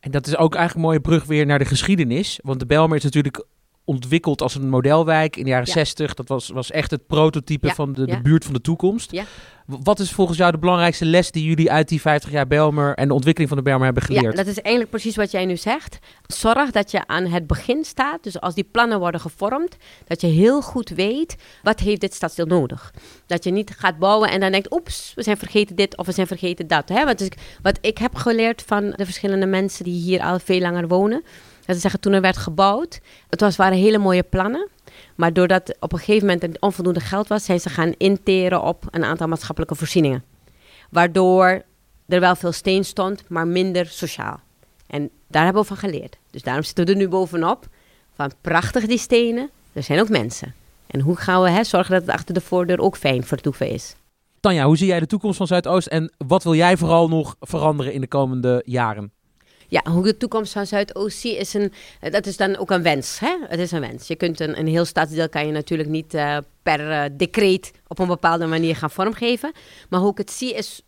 En 0.00 0.10
dat 0.10 0.26
is 0.26 0.36
ook 0.36 0.54
eigenlijk 0.54 0.74
een 0.74 0.92
mooie 0.92 1.00
brug 1.00 1.24
weer 1.24 1.46
naar 1.46 1.58
de 1.58 1.64
geschiedenis. 1.64 2.38
Want 2.42 2.60
de 2.60 2.66
Belmer 2.66 2.96
is 2.96 3.04
natuurlijk 3.04 3.44
ontwikkeld 3.86 4.42
als 4.42 4.54
een 4.54 4.68
modelwijk 4.68 5.36
in 5.36 5.44
de 5.44 5.50
jaren 5.50 5.66
60. 5.66 6.14
Dat 6.14 6.28
was, 6.28 6.48
was 6.48 6.70
echt 6.70 6.90
het 6.90 7.06
prototype 7.06 7.74
van 7.74 7.92
de, 7.92 8.06
de, 8.06 8.20
buurt 8.20 8.44
van 8.44 8.52
de 8.52 8.60
toekomst. 8.60 9.20
Wat 9.66 10.00
is 10.00 10.10
volgens 10.10 10.38
jou 10.38 10.52
de 10.52 10.58
belangrijkste 10.58 11.04
les 11.04 11.30
die 11.30 11.44
jullie 11.44 11.70
uit 11.70 11.88
die 11.88 12.00
50 12.00 12.30
jaar 12.30 12.46
Belmer 12.46 12.94
en 12.94 13.08
de 13.08 13.14
ontwikkeling 13.14 13.48
van 13.50 13.58
de 13.58 13.64
Belmer 13.64 13.84
hebben 13.84 14.02
geleerd? 14.02 14.24
Ja, 14.24 14.42
dat 14.42 14.46
is 14.46 14.60
eigenlijk 14.60 14.90
precies 14.90 15.16
wat 15.16 15.30
jij 15.30 15.44
nu 15.44 15.56
zegt. 15.56 15.98
Zorg 16.26 16.70
dat 16.70 16.90
je 16.90 17.06
aan 17.06 17.26
het 17.26 17.46
begin 17.46 17.84
staat. 17.84 18.22
Dus 18.22 18.40
als 18.40 18.54
die 18.54 18.68
plannen 18.70 18.98
worden 18.98 19.20
gevormd, 19.20 19.76
dat 20.06 20.20
je 20.20 20.26
heel 20.26 20.62
goed 20.62 20.88
weet 20.88 21.36
wat 21.62 21.80
heeft 21.80 22.00
dit 22.00 22.14
stadsdeel 22.14 22.46
nodig. 22.46 22.92
Dat 23.26 23.44
je 23.44 23.50
niet 23.50 23.74
gaat 23.78 23.98
bouwen 23.98 24.30
en 24.30 24.40
dan 24.40 24.52
denkt, 24.52 24.72
oeps, 24.72 25.12
we 25.14 25.22
zijn 25.22 25.36
vergeten 25.36 25.76
dit 25.76 25.96
of 25.96 26.06
we 26.06 26.12
zijn 26.12 26.26
vergeten 26.26 26.66
dat. 26.66 26.88
Hè? 26.88 27.04
Wat, 27.04 27.28
wat 27.62 27.78
ik 27.80 27.98
heb 27.98 28.14
geleerd 28.14 28.62
van 28.66 28.90
de 28.90 29.04
verschillende 29.04 29.46
mensen 29.46 29.84
die 29.84 30.00
hier 30.00 30.20
al 30.20 30.38
veel 30.38 30.60
langer 30.60 30.88
wonen 30.88 31.22
dat 31.66 31.74
ze 31.74 31.80
zeggen, 31.80 32.00
toen 32.00 32.12
er 32.12 32.20
werd 32.20 32.36
gebouwd, 32.36 33.00
het 33.28 33.40
was, 33.40 33.56
waren 33.56 33.78
hele 33.78 33.98
mooie 33.98 34.22
plannen. 34.22 34.68
Maar 35.14 35.32
doordat 35.32 35.76
op 35.80 35.92
een 35.92 35.98
gegeven 35.98 36.26
moment 36.26 36.58
onvoldoende 36.60 37.00
geld 37.00 37.28
was, 37.28 37.44
zijn 37.44 37.60
ze 37.60 37.68
gaan 37.68 37.94
interen 37.96 38.62
op 38.62 38.84
een 38.90 39.04
aantal 39.04 39.28
maatschappelijke 39.28 39.74
voorzieningen. 39.74 40.24
Waardoor 40.90 41.62
er 42.08 42.20
wel 42.20 42.36
veel 42.36 42.52
steen 42.52 42.84
stond, 42.84 43.28
maar 43.28 43.46
minder 43.46 43.86
sociaal. 43.86 44.40
En 44.86 45.10
daar 45.28 45.44
hebben 45.44 45.62
we 45.62 45.68
van 45.68 45.76
geleerd. 45.76 46.16
Dus 46.30 46.42
daarom 46.42 46.62
zitten 46.62 46.84
we 46.84 46.90
er 46.90 46.96
nu 46.96 47.08
bovenop. 47.08 47.68
Van 48.14 48.32
prachtig 48.40 48.86
die 48.86 48.98
stenen, 48.98 49.50
er 49.72 49.82
zijn 49.82 50.00
ook 50.00 50.08
mensen. 50.08 50.54
En 50.86 51.00
hoe 51.00 51.16
gaan 51.16 51.42
we 51.42 51.50
hè, 51.50 51.64
zorgen 51.64 51.92
dat 51.92 52.02
het 52.02 52.10
achter 52.10 52.34
de 52.34 52.40
voordeur 52.40 52.80
ook 52.80 52.96
fijn 52.96 53.24
vertoeven 53.24 53.68
is? 53.70 53.96
Tanja, 54.40 54.64
hoe 54.64 54.76
zie 54.76 54.86
jij 54.86 55.00
de 55.00 55.06
toekomst 55.06 55.36
van 55.36 55.46
Zuidoost 55.46 55.86
en 55.86 56.12
wat 56.26 56.42
wil 56.42 56.54
jij 56.54 56.76
vooral 56.76 57.08
nog 57.08 57.36
veranderen 57.40 57.92
in 57.92 58.00
de 58.00 58.06
komende 58.06 58.62
jaren? 58.64 59.12
Ja, 59.68 59.82
hoe 59.90 60.02
de 60.02 60.16
toekomst 60.16 60.52
van 60.52 60.66
Zuidoost 60.66 61.18
zie 61.18 61.36
is 61.36 61.54
een, 61.54 61.72
dat 62.10 62.26
is 62.26 62.36
dan 62.36 62.56
ook 62.56 62.70
een 62.70 62.82
wens. 62.82 63.18
Hè? 63.18 63.36
Het 63.48 63.60
is 63.60 63.70
een 63.72 63.80
wens. 63.80 64.06
Je 64.06 64.16
kunt 64.16 64.40
een, 64.40 64.58
een 64.58 64.66
heel 64.66 64.84
stadsdeel 64.84 65.28
kan 65.28 65.46
je 65.46 65.52
natuurlijk 65.52 65.88
niet 65.88 66.14
uh, 66.14 66.36
per 66.62 66.80
uh, 66.80 67.04
decreet 67.12 67.72
op 67.86 67.98
een 67.98 68.06
bepaalde 68.06 68.46
manier 68.46 68.76
gaan 68.76 68.90
vormgeven. 68.90 69.52
Maar 69.88 70.00
hoe 70.00 70.10
ik 70.10 70.18
het 70.18 70.30
zie 70.30 70.54
is 70.54 70.82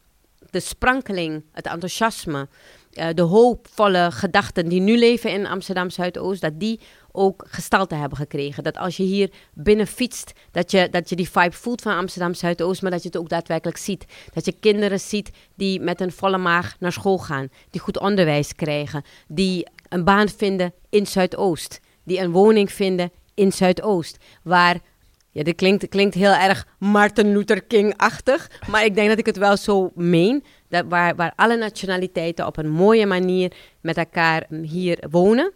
de 0.50 0.60
sprankeling, 0.60 1.44
het 1.52 1.66
enthousiasme, 1.66 2.48
uh, 2.92 3.06
de 3.14 3.22
hoopvolle 3.22 4.10
gedachten 4.10 4.68
die 4.68 4.80
nu 4.80 4.98
leven 4.98 5.30
in 5.30 5.46
Amsterdam 5.46 5.90
Zuidoost, 5.90 6.40
dat 6.40 6.60
die 6.60 6.80
ook 7.12 7.44
gestalte 7.48 7.94
hebben 7.94 8.18
gekregen. 8.18 8.62
Dat 8.62 8.76
als 8.76 8.96
je 8.96 9.02
hier 9.02 9.30
binnen 9.54 9.86
fietst, 9.86 10.32
dat 10.50 10.70
je, 10.70 10.88
dat 10.90 11.08
je 11.08 11.16
die 11.16 11.30
vibe 11.30 11.56
voelt 11.56 11.82
van 11.82 11.96
Amsterdam 11.96 12.34
Zuidoost, 12.34 12.82
maar 12.82 12.90
dat 12.90 13.02
je 13.02 13.08
het 13.08 13.16
ook 13.16 13.28
daadwerkelijk 13.28 13.78
ziet. 13.78 14.04
Dat 14.32 14.44
je 14.44 14.52
kinderen 14.60 15.00
ziet 15.00 15.30
die 15.54 15.80
met 15.80 16.00
een 16.00 16.12
volle 16.12 16.38
maag 16.38 16.76
naar 16.78 16.92
school 16.92 17.18
gaan, 17.18 17.48
die 17.70 17.80
goed 17.80 17.98
onderwijs 17.98 18.54
krijgen, 18.54 19.04
die 19.28 19.66
een 19.88 20.04
baan 20.04 20.28
vinden 20.28 20.72
in 20.90 21.06
Zuidoost, 21.06 21.80
die 22.04 22.18
een 22.18 22.30
woning 22.30 22.72
vinden 22.72 23.10
in 23.34 23.52
Zuidoost, 23.52 24.16
waar 24.42 24.80
ja, 25.30 25.42
dit 25.42 25.56
klinkt, 25.56 25.88
klinkt 25.88 26.14
heel 26.14 26.32
erg 26.32 26.66
Martin 26.78 27.32
Luther 27.32 27.62
King-achtig. 27.62 28.50
Maar 28.70 28.84
ik 28.84 28.94
denk 28.94 29.08
dat 29.08 29.18
ik 29.18 29.26
het 29.26 29.36
wel 29.36 29.56
zo 29.56 29.90
meen. 29.94 30.44
Dat 30.68 30.84
waar, 30.88 31.14
waar 31.16 31.32
alle 31.36 31.56
nationaliteiten 31.56 32.46
op 32.46 32.56
een 32.56 32.70
mooie 32.70 33.06
manier 33.06 33.52
met 33.80 33.96
elkaar 33.96 34.46
hier 34.62 35.04
wonen 35.10 35.52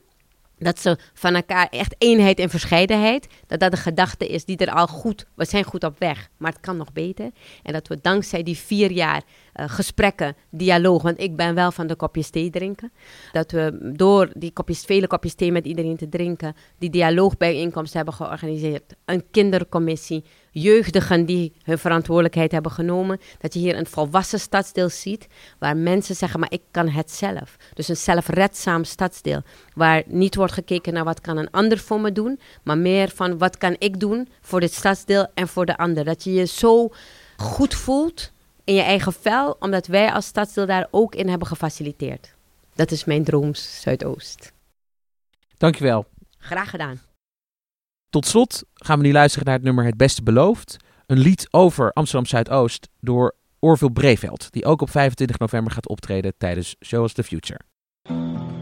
dat 0.62 0.78
ze 0.78 0.98
van 1.14 1.34
elkaar 1.34 1.68
echt 1.70 1.94
eenheid 1.98 2.38
en 2.38 2.50
verscheidenheid, 2.50 3.26
dat 3.46 3.60
dat 3.60 3.70
de 3.70 3.76
gedachte 3.76 4.26
is 4.26 4.44
die 4.44 4.56
er 4.56 4.70
al 4.70 4.86
goed, 4.86 5.26
we 5.34 5.44
zijn 5.44 5.64
goed 5.64 5.84
op 5.84 5.98
weg, 5.98 6.28
maar 6.36 6.52
het 6.52 6.60
kan 6.60 6.76
nog 6.76 6.92
beter. 6.92 7.30
En 7.62 7.72
dat 7.72 7.88
we 7.88 7.98
dankzij 8.02 8.42
die 8.42 8.56
vier 8.56 8.90
jaar 8.90 9.22
uh, 9.54 9.68
gesprekken, 9.68 10.36
dialoog, 10.50 11.02
want 11.02 11.20
ik 11.20 11.36
ben 11.36 11.54
wel 11.54 11.72
van 11.72 11.86
de 11.86 11.94
kopjes 11.94 12.30
thee 12.30 12.50
drinken, 12.50 12.92
dat 13.32 13.50
we 13.50 13.92
door 13.96 14.30
die 14.34 14.52
kopjes, 14.52 14.84
vele 14.84 15.06
kopjes 15.06 15.34
thee 15.34 15.52
met 15.52 15.66
iedereen 15.66 15.96
te 15.96 16.08
drinken, 16.08 16.56
die 16.78 16.90
dialoogbijeenkomst 16.90 17.94
hebben 17.94 18.14
georganiseerd, 18.14 18.94
een 19.04 19.24
kindercommissie, 19.30 20.24
jeugdigen 20.52 21.26
die 21.26 21.52
hun 21.62 21.78
verantwoordelijkheid 21.78 22.52
hebben 22.52 22.72
genomen. 22.72 23.20
Dat 23.38 23.54
je 23.54 23.60
hier 23.60 23.76
een 23.76 23.86
volwassen 23.86 24.40
stadsdeel 24.40 24.88
ziet 24.88 25.26
waar 25.58 25.76
mensen 25.76 26.16
zeggen, 26.16 26.40
maar 26.40 26.52
ik 26.52 26.62
kan 26.70 26.88
het 26.88 27.10
zelf. 27.10 27.56
Dus 27.74 27.88
een 27.88 27.96
zelfredzaam 27.96 28.84
stadsdeel 28.84 29.42
waar 29.74 30.02
niet 30.06 30.34
wordt 30.34 30.52
gekeken 30.52 30.92
naar 30.92 31.04
wat 31.04 31.20
kan 31.20 31.36
een 31.36 31.50
ander 31.50 31.78
voor 31.78 32.00
me 32.00 32.12
doen, 32.12 32.40
maar 32.62 32.78
meer 32.78 33.10
van 33.14 33.38
wat 33.38 33.58
kan 33.58 33.76
ik 33.78 34.00
doen 34.00 34.28
voor 34.40 34.60
dit 34.60 34.72
stadsdeel 34.72 35.26
en 35.34 35.48
voor 35.48 35.66
de 35.66 35.76
ander. 35.76 36.04
Dat 36.04 36.24
je 36.24 36.32
je 36.32 36.46
zo 36.46 36.90
goed 37.36 37.74
voelt 37.74 38.32
in 38.64 38.74
je 38.74 38.82
eigen 38.82 39.12
vel, 39.12 39.56
omdat 39.58 39.86
wij 39.86 40.12
als 40.12 40.26
stadsdeel 40.26 40.66
daar 40.66 40.88
ook 40.90 41.14
in 41.14 41.28
hebben 41.28 41.48
gefaciliteerd. 41.48 42.34
Dat 42.74 42.90
is 42.90 43.04
mijn 43.04 43.24
droom 43.24 43.54
Zuidoost. 43.54 44.52
Dankjewel. 45.58 46.06
Graag 46.38 46.70
gedaan. 46.70 47.00
Tot 48.12 48.26
slot 48.26 48.62
gaan 48.74 48.98
we 48.98 49.06
nu 49.06 49.12
luisteren 49.12 49.46
naar 49.46 49.54
het 49.54 49.64
nummer 49.64 49.84
Het 49.84 49.96
Beste 49.96 50.22
Beloofd. 50.22 50.76
Een 51.06 51.18
lied 51.18 51.48
over 51.50 51.92
Amsterdam 51.92 52.26
Zuidoost 52.26 52.88
door 53.00 53.34
Orville 53.58 53.92
Breveld, 53.92 54.48
die 54.50 54.64
ook 54.64 54.80
op 54.80 54.90
25 54.90 55.38
november 55.38 55.72
gaat 55.72 55.88
optreden 55.88 56.34
tijdens 56.38 56.76
Show 56.84 57.04
Us 57.04 57.12
the 57.12 57.22
Future. 57.24 57.60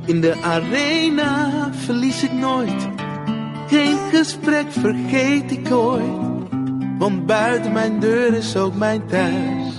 In 0.06 0.20
de 0.20 0.42
arena 0.42 1.72
verlies 1.72 2.22
ik 2.22 2.32
nooit, 2.32 2.88
geen 3.66 3.98
gesprek 4.10 4.72
vergeet 4.72 5.50
ik 5.50 5.70
ooit. 5.70 6.48
Want 6.98 7.26
buiten 7.26 7.72
mijn 7.72 8.00
deur 8.00 8.34
is 8.34 8.56
ook 8.56 8.74
mijn 8.74 9.06
thuis, 9.06 9.74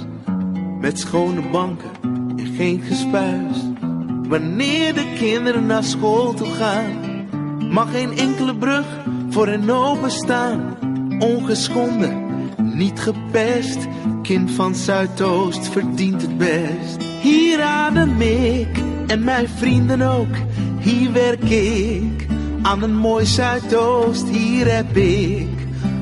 met 0.79 0.99
schone 0.99 1.49
banken 1.49 1.91
en 2.37 2.53
geen 2.55 2.81
gespuis. 2.81 3.57
Wanneer 4.27 4.93
de 4.93 5.13
kinderen 5.17 5.65
naar 5.65 5.83
school 5.83 6.33
toe 6.33 6.51
gaan, 6.51 7.10
mag 7.71 7.91
geen 7.91 8.17
enkele 8.17 8.55
brug 8.55 8.85
voor 9.29 9.47
hen 9.47 9.69
openstaan. 9.69 10.77
Ongeschonden, 11.19 12.25
niet 12.57 12.99
gepest. 12.99 13.87
Kind 14.21 14.51
van 14.51 14.75
Zuidoost 14.75 15.67
verdient 15.67 16.21
het 16.21 16.37
best. 16.37 17.03
Hier 17.21 17.61
adem 17.61 18.21
ik 18.21 18.77
en 19.07 19.23
mijn 19.23 19.47
vrienden 19.47 20.01
ook. 20.01 20.35
Hier 20.79 21.11
werk 21.11 21.43
ik 21.43 22.27
aan 22.61 22.83
een 22.83 22.95
mooi 22.95 23.25
Zuidoost. 23.25 24.29
Hier 24.29 24.73
heb 24.73 24.97
ik 24.97 25.49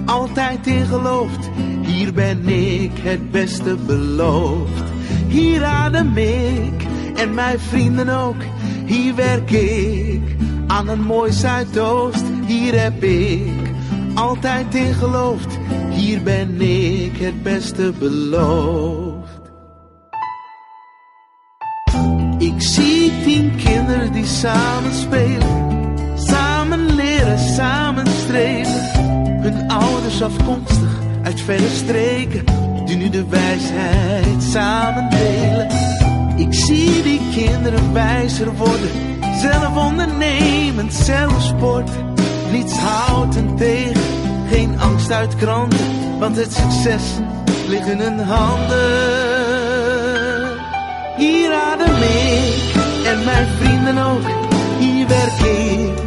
altijd 0.05 0.67
in 0.67 0.85
geloofd. 0.85 1.49
Hier 1.81 2.13
ben 2.13 2.47
ik 2.47 2.91
het 3.01 3.31
beste 3.31 3.75
beloofd. 3.85 4.83
Hier 5.27 5.63
adem 5.63 6.17
ik 6.17 6.85
en 7.15 7.33
mijn 7.33 7.59
vrienden 7.59 8.09
ook. 8.09 8.41
Hier 8.85 9.15
werk 9.15 9.51
ik 9.51 10.37
aan 10.69 10.87
een 10.87 11.01
mooi 11.01 11.31
Zuidoost. 11.31 12.23
Hier 12.45 12.81
heb 12.81 13.03
ik 13.03 13.71
altijd 14.13 14.75
in 14.75 14.93
geloofd. 14.93 15.57
Hier 15.89 16.23
ben 16.23 16.61
ik 16.61 17.17
het 17.17 17.43
beste 17.43 17.93
beloofd. 17.99 19.39
Ik 22.37 22.61
zie 22.61 23.11
tien 23.23 23.55
kinderen 23.55 24.11
die 24.11 24.25
samen 24.25 24.93
spelen. 24.93 25.67
Samen 26.15 26.95
leren, 26.95 27.39
samen 27.39 28.07
strelen. 28.07 28.91
Hun 29.41 29.69
ouders 29.69 30.21
afkomstig 30.21 30.99
uit 31.23 31.41
verre 31.41 31.69
streken. 31.69 32.43
Die 32.85 32.97
nu 32.97 33.09
de 33.09 33.27
wijsheid 33.27 34.43
samen 34.43 35.09
delen. 35.09 35.67
Ik 36.35 36.53
zie 36.53 37.03
die 37.03 37.21
kinderen 37.31 37.93
wijzer 37.93 38.55
worden. 38.55 39.18
Zelf 39.39 39.75
ondernemend, 39.75 40.93
zelf 40.93 41.41
sporten 41.41 42.13
niets 42.51 42.77
houdt 42.77 43.35
hen 43.35 43.55
tegen, 43.55 44.01
geen 44.49 44.79
angst 44.79 45.11
uit 45.11 45.35
kranten, 45.35 46.19
want 46.19 46.35
het 46.35 46.53
succes 46.53 47.03
ligt 47.67 47.87
in 47.87 47.99
hun 47.99 48.19
handen. 48.19 48.79
Hier 51.17 51.53
adem 51.53 51.95
ik 51.95 52.73
en 53.05 53.23
mijn 53.25 53.47
vrienden 53.59 53.97
ook, 53.97 54.21
hier 54.79 55.07
werk 55.07 55.39
ik 55.39 55.99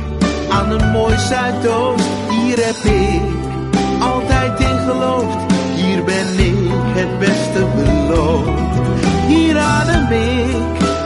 aan 0.51 0.71
een 0.71 0.90
mooi 0.90 1.18
Zuidoost. 1.18 2.05
Hier 2.29 2.57
heb 2.66 2.77
ik 2.77 3.23
altijd 4.01 4.61
in 4.61 4.79
geloofd, 4.79 5.53
hier 5.75 6.05
ben 6.05 6.38
ik 6.38 6.71
het 6.71 7.18
beste 7.18 7.66
beloofd. 7.75 8.51
Hier 9.27 9.59
adem 9.59 10.12
ik 10.12 10.57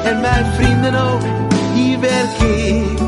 en 0.04 0.20
mijn 0.20 0.44
vrienden 0.54 0.94
ook, 0.94 1.22
hier 1.96 2.10
werk 2.10 2.40
ik 2.40 3.00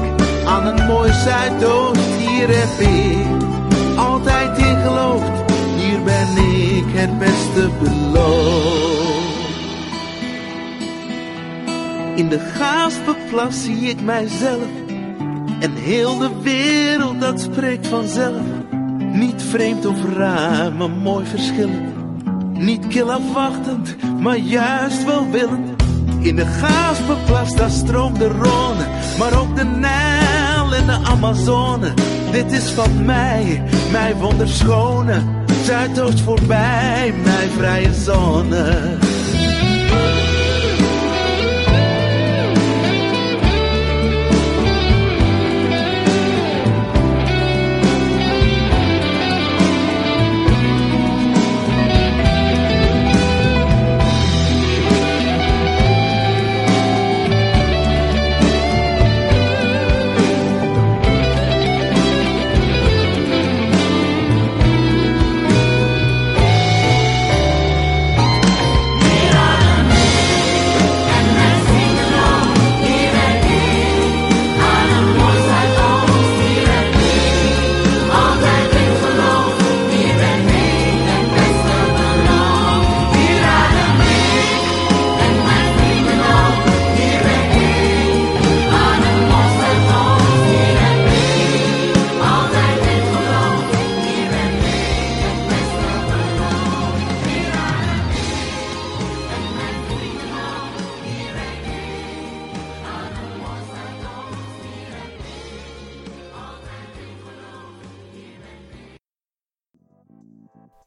aan 0.46 0.66
een 0.66 0.86
mooi 0.86 1.12
Zuidoost 1.12 2.00
hier 2.18 2.48
heb 2.48 2.80
ik 2.80 3.46
altijd 3.96 4.58
in 4.58 4.76
geloofd. 4.76 5.52
Hier 5.76 6.02
ben 6.02 6.36
ik 6.36 6.84
het 6.86 7.18
beste 7.18 7.70
beloofd. 7.82 9.26
In 12.14 12.28
de 12.28 12.38
Gaaspeplas 12.38 13.64
zie 13.64 13.88
ik 13.88 14.00
mijzelf. 14.00 14.68
En 15.60 15.74
heel 15.74 16.18
de 16.18 16.30
wereld, 16.42 17.20
dat 17.20 17.40
spreekt 17.40 17.86
vanzelf. 17.86 18.42
Niet 18.98 19.42
vreemd 19.42 19.86
of 19.86 19.96
raar, 20.16 20.72
maar 20.72 20.90
mooi 20.90 21.26
verschillend. 21.26 21.94
Niet 22.52 22.86
kil 22.86 23.12
afwachtend, 23.12 23.96
maar 24.20 24.36
juist 24.36 25.04
welwillend. 25.04 25.77
In 26.20 26.36
de 26.36 26.46
Gaaspeplas, 26.46 27.54
daar 27.54 27.70
stroomt 27.70 28.18
de 28.18 28.28
Rhône. 28.28 29.18
Maar 29.18 29.40
ook 29.40 29.56
de 29.56 29.64
Nijl 29.64 30.74
en 30.74 30.86
de 30.86 30.98
Amazone. 31.04 31.94
Dit 32.32 32.52
is 32.52 32.70
van 32.70 33.04
mij, 33.04 33.62
mijn 33.92 34.16
wonderschone. 34.16 35.22
Zuidoost 35.64 36.20
voorbij, 36.20 37.14
mijn 37.24 37.50
vrije 37.50 37.94
zone. 37.94 38.96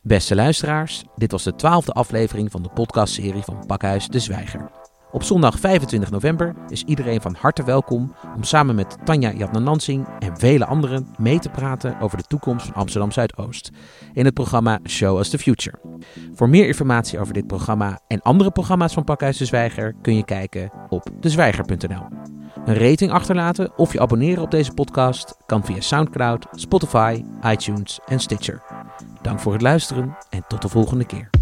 Beste 0.03 0.35
luisteraars, 0.35 1.03
dit 1.15 1.31
was 1.31 1.43
de 1.43 1.55
twaalfde 1.55 1.91
aflevering 1.91 2.51
van 2.51 2.63
de 2.63 2.69
podcastserie 2.69 3.41
van 3.41 3.63
Pakhuis 3.67 4.07
de 4.07 4.19
Zwijger. 4.19 4.71
Op 5.11 5.23
zondag 5.23 5.59
25 5.59 6.11
november 6.11 6.55
is 6.67 6.83
iedereen 6.83 7.21
van 7.21 7.35
harte 7.39 7.63
welkom 7.63 8.15
om 8.35 8.43
samen 8.43 8.75
met 8.75 8.97
Tanja 9.03 9.31
Jatnanansing 9.31 10.07
en 10.19 10.37
vele 10.37 10.65
anderen 10.65 11.07
mee 11.17 11.39
te 11.39 11.49
praten 11.49 11.99
over 11.99 12.17
de 12.17 12.23
toekomst 12.23 12.65
van 12.65 12.75
Amsterdam 12.75 13.11
Zuidoost 13.11 13.71
in 14.13 14.25
het 14.25 14.33
programma 14.33 14.79
Show 14.87 15.19
Us 15.19 15.29
the 15.29 15.37
Future. 15.37 15.79
Voor 16.33 16.49
meer 16.49 16.67
informatie 16.67 17.19
over 17.19 17.33
dit 17.33 17.47
programma 17.47 17.99
en 18.07 18.21
andere 18.21 18.51
programma's 18.51 18.93
van 18.93 19.03
Pakhuis 19.03 19.37
de 19.37 19.45
Zwijger 19.45 19.95
kun 20.01 20.15
je 20.15 20.25
kijken 20.25 20.71
op 20.89 21.09
dezwijger.nl. 21.19 22.05
Een 22.65 22.77
rating 22.77 23.11
achterlaten 23.11 23.77
of 23.77 23.93
je 23.93 23.99
abonneren 23.99 24.43
op 24.43 24.51
deze 24.51 24.73
podcast 24.73 25.35
kan 25.45 25.65
via 25.65 25.81
SoundCloud, 25.81 26.47
Spotify, 26.51 27.23
iTunes 27.43 27.99
en 28.05 28.19
Stitcher. 28.19 28.61
Dank 29.21 29.39
voor 29.39 29.53
het 29.53 29.61
luisteren 29.61 30.17
en 30.29 30.43
tot 30.47 30.61
de 30.61 30.69
volgende 30.69 31.05
keer. 31.05 31.40